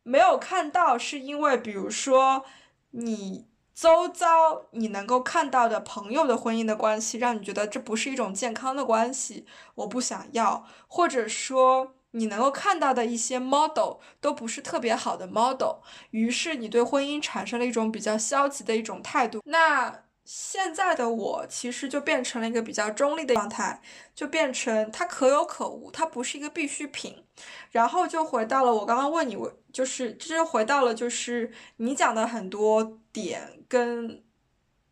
[0.06, 2.44] 没有看到，是因为比如说，
[2.90, 9.46] 你周遭你能够看到的朋友的婚姻的关系，让你觉得这不是一种健康的关系，
[9.76, 15.76] 我不想要，或者说你能够看到的一些 model 都不是特别好的 model，
[16.10, 19.40] 于是你对婚姻产生了一种比较消极的一种态度。
[19.46, 20.03] 那。
[20.24, 23.82] 现在的我其实就变成了一个比较中立的状态，
[24.14, 27.22] 就变成它可有可无，它不是一个必需品。
[27.70, 34.22] 然后就回到了我刚刚问你，我就是这就回到了就是你讲的很多点跟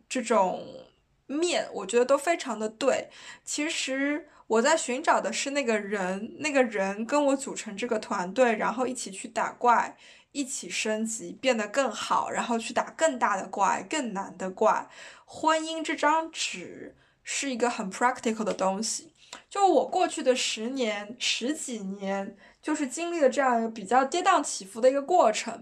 [0.09, 0.67] 这种
[1.27, 3.09] 面，我觉得都非常的对。
[3.45, 9.97] 其实我在寻找的是那个人，那个人跟我组成这个团队，然后一起去打怪。
[10.33, 14.89] 一起升级，变得更好，然后去打更大的怪、更难的怪。
[15.25, 19.13] 婚姻这张纸是一个很 practical 的东西。
[19.49, 25.61] 就我过去的十年、十几年，就是经历了这样一个比较跌宕起伏的一个过程。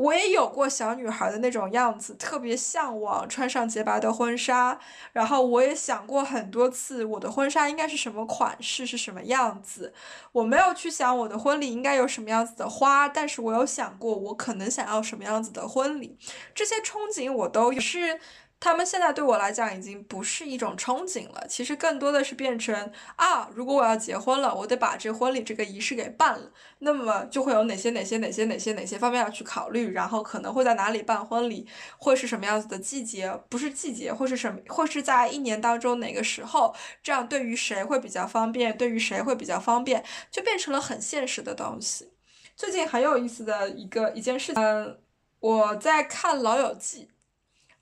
[0.00, 4.80] 我也有过小女孩的那种样子，特别向往穿上洁白的婚纱。
[5.12, 9.92] 然后我也想过很多次，我的婚纱应该是什么款式，是什么样子。
[10.32, 16.16] 我没有去想我的婚礼应该有什么样子的花，但是我有想过我可能想要什么样子的婚礼。
[16.54, 17.78] 这些憧憬我都有。
[17.78, 18.18] 是。
[18.60, 42.12] 他们现在对我来讲已经不是一种憧憬了，其实更多的是变成啊，如果我要结婚了，我得把这婚礼这个仪式给办了，那么就会有哪些哪些哪些哪些哪些方面要去考虑，然后可能会在哪里办婚礼，会是什么样子的季节，不是季节，或是什么，或是在一年当中哪个时候，这样对于谁会比较方便，对于谁会比较方便，就变成了很现实的东西。
[42.54, 44.98] 最近很有意思的一个一件事情，嗯，
[45.38, 47.08] 我在看《老友记》。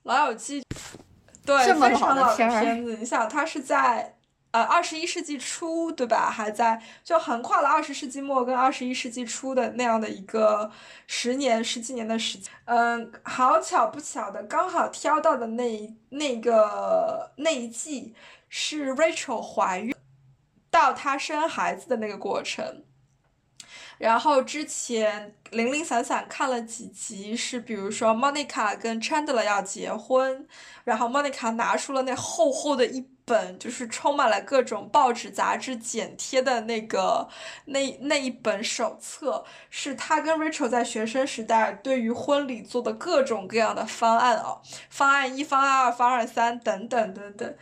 [0.03, 0.63] 老友记，
[1.45, 2.95] 对，非常老的片子。
[2.97, 4.15] 你想，它是在
[4.51, 6.29] 呃二十一世纪初，对吧？
[6.31, 10.71] 还在就横跨了二十世纪末跟二十一世纪初的那样的一个
[11.05, 12.51] 十年、十几年的时间。
[12.65, 18.15] 嗯，好巧不巧的，刚好挑到的那那个那一季
[18.47, 19.93] 是 Rachel 怀孕
[20.71, 22.83] 到她生孩子的那个过程。
[23.99, 30.47] 然后之前零零散散看了几集，是比如说 Monica 跟 Chandler 要结婚，
[30.85, 37.27] 然后 Monica 拿出了那厚厚的一本，就是充满了各种报纸杂志剪贴的那个
[37.65, 47.55] 那那一本手册，是他跟 Rachel 在学生时代对于婚礼做的各种各样的方案哦，方案一、方案二、方案三等等等等。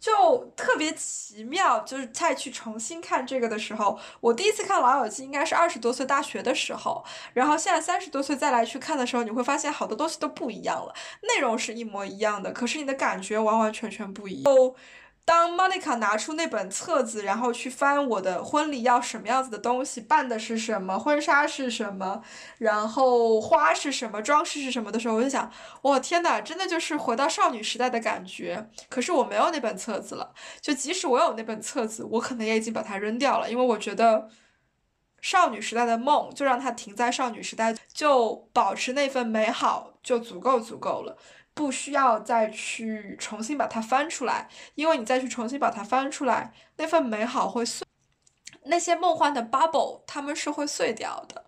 [0.00, 14.54] 就特别奇妙，就是再去重新看这个的时候，我第一次看《老友记》应该是二十多岁大学的时候，然后现在三十多岁再来去看的时候，你会发现好多东西都不一样了，内容是一模一样的，可是你的感觉完完全全不一样。
[15.28, 22.22] 当 Monica 拿出那本册子，然后去翻我的婚礼要什么样子的东西，办的是什么，婚纱是什么，
[22.56, 25.52] 然后花是什么，装饰是什么的时候，我就想，
[25.82, 28.70] 哇，天哪，真的就是回到少女时代的感觉。
[28.88, 34.30] 可是我没有那本册子了，就即使我有那本册子，我可能也已经把它扔掉了，因为我觉得
[35.20, 41.18] 少女时代的梦就让它停在少女时代，就保持那份美好就足够足够了。
[41.58, 47.84] 不需要再去重新把它翻出来，因为你再去重新把它翻出来，那份美好会碎，
[48.66, 51.46] 那些梦幻的 bubble 他们是会碎掉的。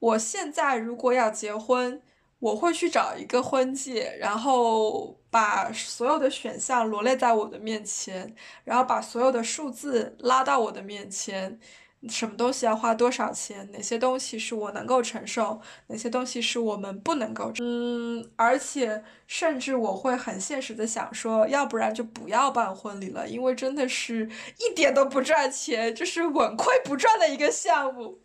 [0.00, 2.02] 我现在如果要结婚，
[2.40, 8.34] 我会去找一个婚戒，然后把所有的选项罗列在我的面前，
[8.64, 11.60] 然后把所有的数字拉到我的面前。
[12.08, 13.68] 什么东西要花多少钱？
[13.72, 15.60] 哪些东西是我能够承受？
[15.88, 17.52] 哪些东西是我们不能够？
[17.58, 28.20] 嗯，而且甚至我会很现实的想说，要不然就不要办婚礼了，因为真的是一点都不赚钱，就是稳亏不赚的一个项目。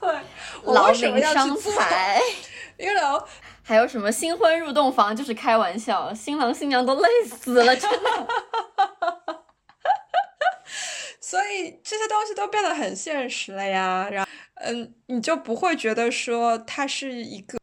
[0.00, 0.10] 对，
[0.64, 2.20] 劳民伤财。
[2.78, 3.22] You know，
[3.62, 8.28] 还有什么新婚入洞房就是开玩笑，新郎新娘都累死了，真的。
[11.32, 17.58] 所以这些东西都变得很现实了呀，然后，嗯，你就不会觉得说它是一个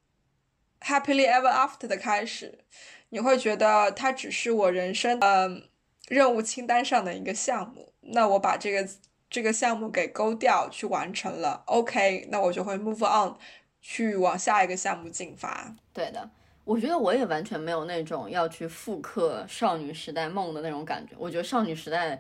[0.82, 2.66] happily ever after 的开始，
[3.10, 5.70] 你会觉得它只是我人生嗯
[6.08, 7.94] 任务清单上的一个项目。
[8.02, 8.90] 那我把这个
[9.30, 13.38] 这个项目给勾掉去完成了，OK，那我就会 move on
[13.84, 15.76] 去往下一个项目进发。
[15.94, 16.28] 对的，
[16.64, 21.14] 我觉得我也完全没有那种要去复刻少女时代梦的那种感觉。
[21.20, 22.20] 我觉得少女时代。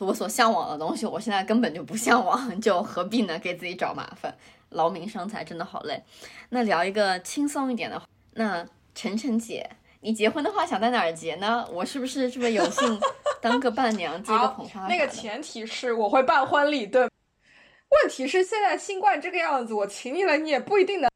[0.00, 3.38] 我所向往的东西，我现在根本就不向往， 就何必呢？
[3.38, 4.36] 给自己找麻烦，
[4.70, 6.02] 劳民伤财，真的好累。
[6.48, 8.02] 那聊一个轻松一点的，
[8.34, 9.70] 那晨晨姐，
[10.00, 11.68] 你结婚的话想在哪儿结呢？
[11.70, 13.00] 我是不是是不是有幸
[13.40, 14.88] 当个伴娘， 接个捧花？
[14.88, 17.02] 那个前提是我会办婚礼，对。
[17.02, 21.08] 问题是现在新冠这个样子，我请你了，你也不一定能。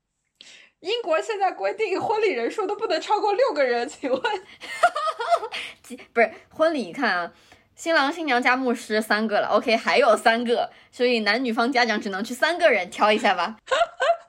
[0.81, 4.23] 英国现在规定婚礼人数都不能超过六个人，请问？
[6.13, 7.33] 不是婚礼，你看啊。
[7.77, 13.59] 新郎新娘加牧师三个了，OK，还有三个，所以男女方家长只能去三个人挑一下吧。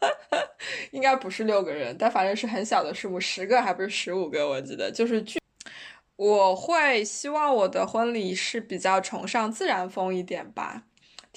[0.91, 5.39] 应该不是六个人，但反正是很小的数目，十个还不是十五个，我记得就是巨。
[6.17, 10.83] 我会希望我的婚礼是比较崇尚自然风一点吧。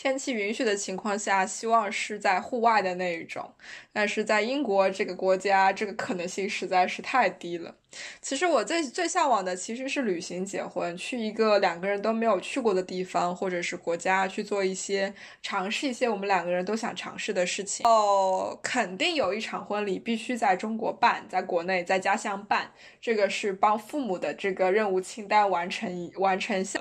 [0.02, 3.52] 天气允许的情况下，希望是在户外的那一种，
[3.92, 7.74] 但是在英国这个国家，这个可能性实在是太低了。
[8.22, 17.86] 其实我最最向往的其实是旅行结婚，去一个两个人都没有去过的地方或者是国家去做一些尝试一些我们两个人都想尝试的事情。
[17.86, 22.72] 哦，肯定有一场婚礼必须在中国办，在国内在家乡办，
[23.02, 26.80] 这个是帮父母的这个任务清单完成完成下。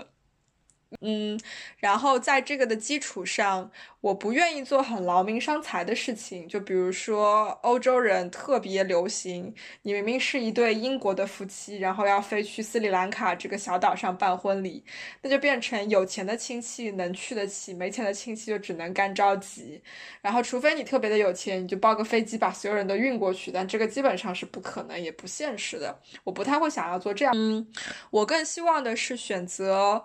[1.02, 1.40] 嗯，
[1.78, 3.70] 然后在这个的基础上，
[4.02, 6.48] 我不愿意做很劳民伤财的事情。
[6.48, 14.84] 就比如说，欧洲人特别流行，你明明是一对英国的夫妻，然后要飞去斯里兰卡这个小岛上办婚礼，
[15.22, 19.82] 那就变成有钱的亲戚能去得起，没钱的亲戚就只能干着急。
[20.22, 26.00] 然后，除非你特别的有钱，你就包个飞机把所有人都运过去，但这个基本上是不可能也不现实的。
[26.24, 27.34] 我不太会想要做这样。
[27.38, 27.72] 嗯，
[28.10, 30.04] 我更希望的是选择。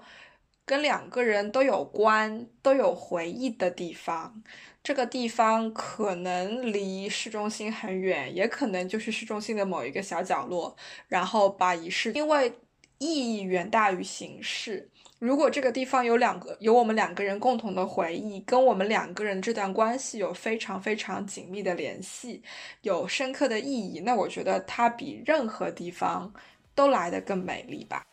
[0.67, 4.43] 跟两个人都有关、都有回忆的地方，
[4.83, 10.75] 这个地方可能离市中心很远，也可能就是市中心的某一个小角落。
[11.09, 12.53] 然后把仪式，因为
[12.99, 14.89] 意义远大于形式。
[15.19, 22.43] 如果这个地方有两个，有我们两个人共同的回忆，跟我们两个人这段关系有非常非常紧密的联系，
[22.83, 26.33] 有深刻的意义，那我觉得它比任何地方
[26.75, 28.05] 都来得更美丽吧。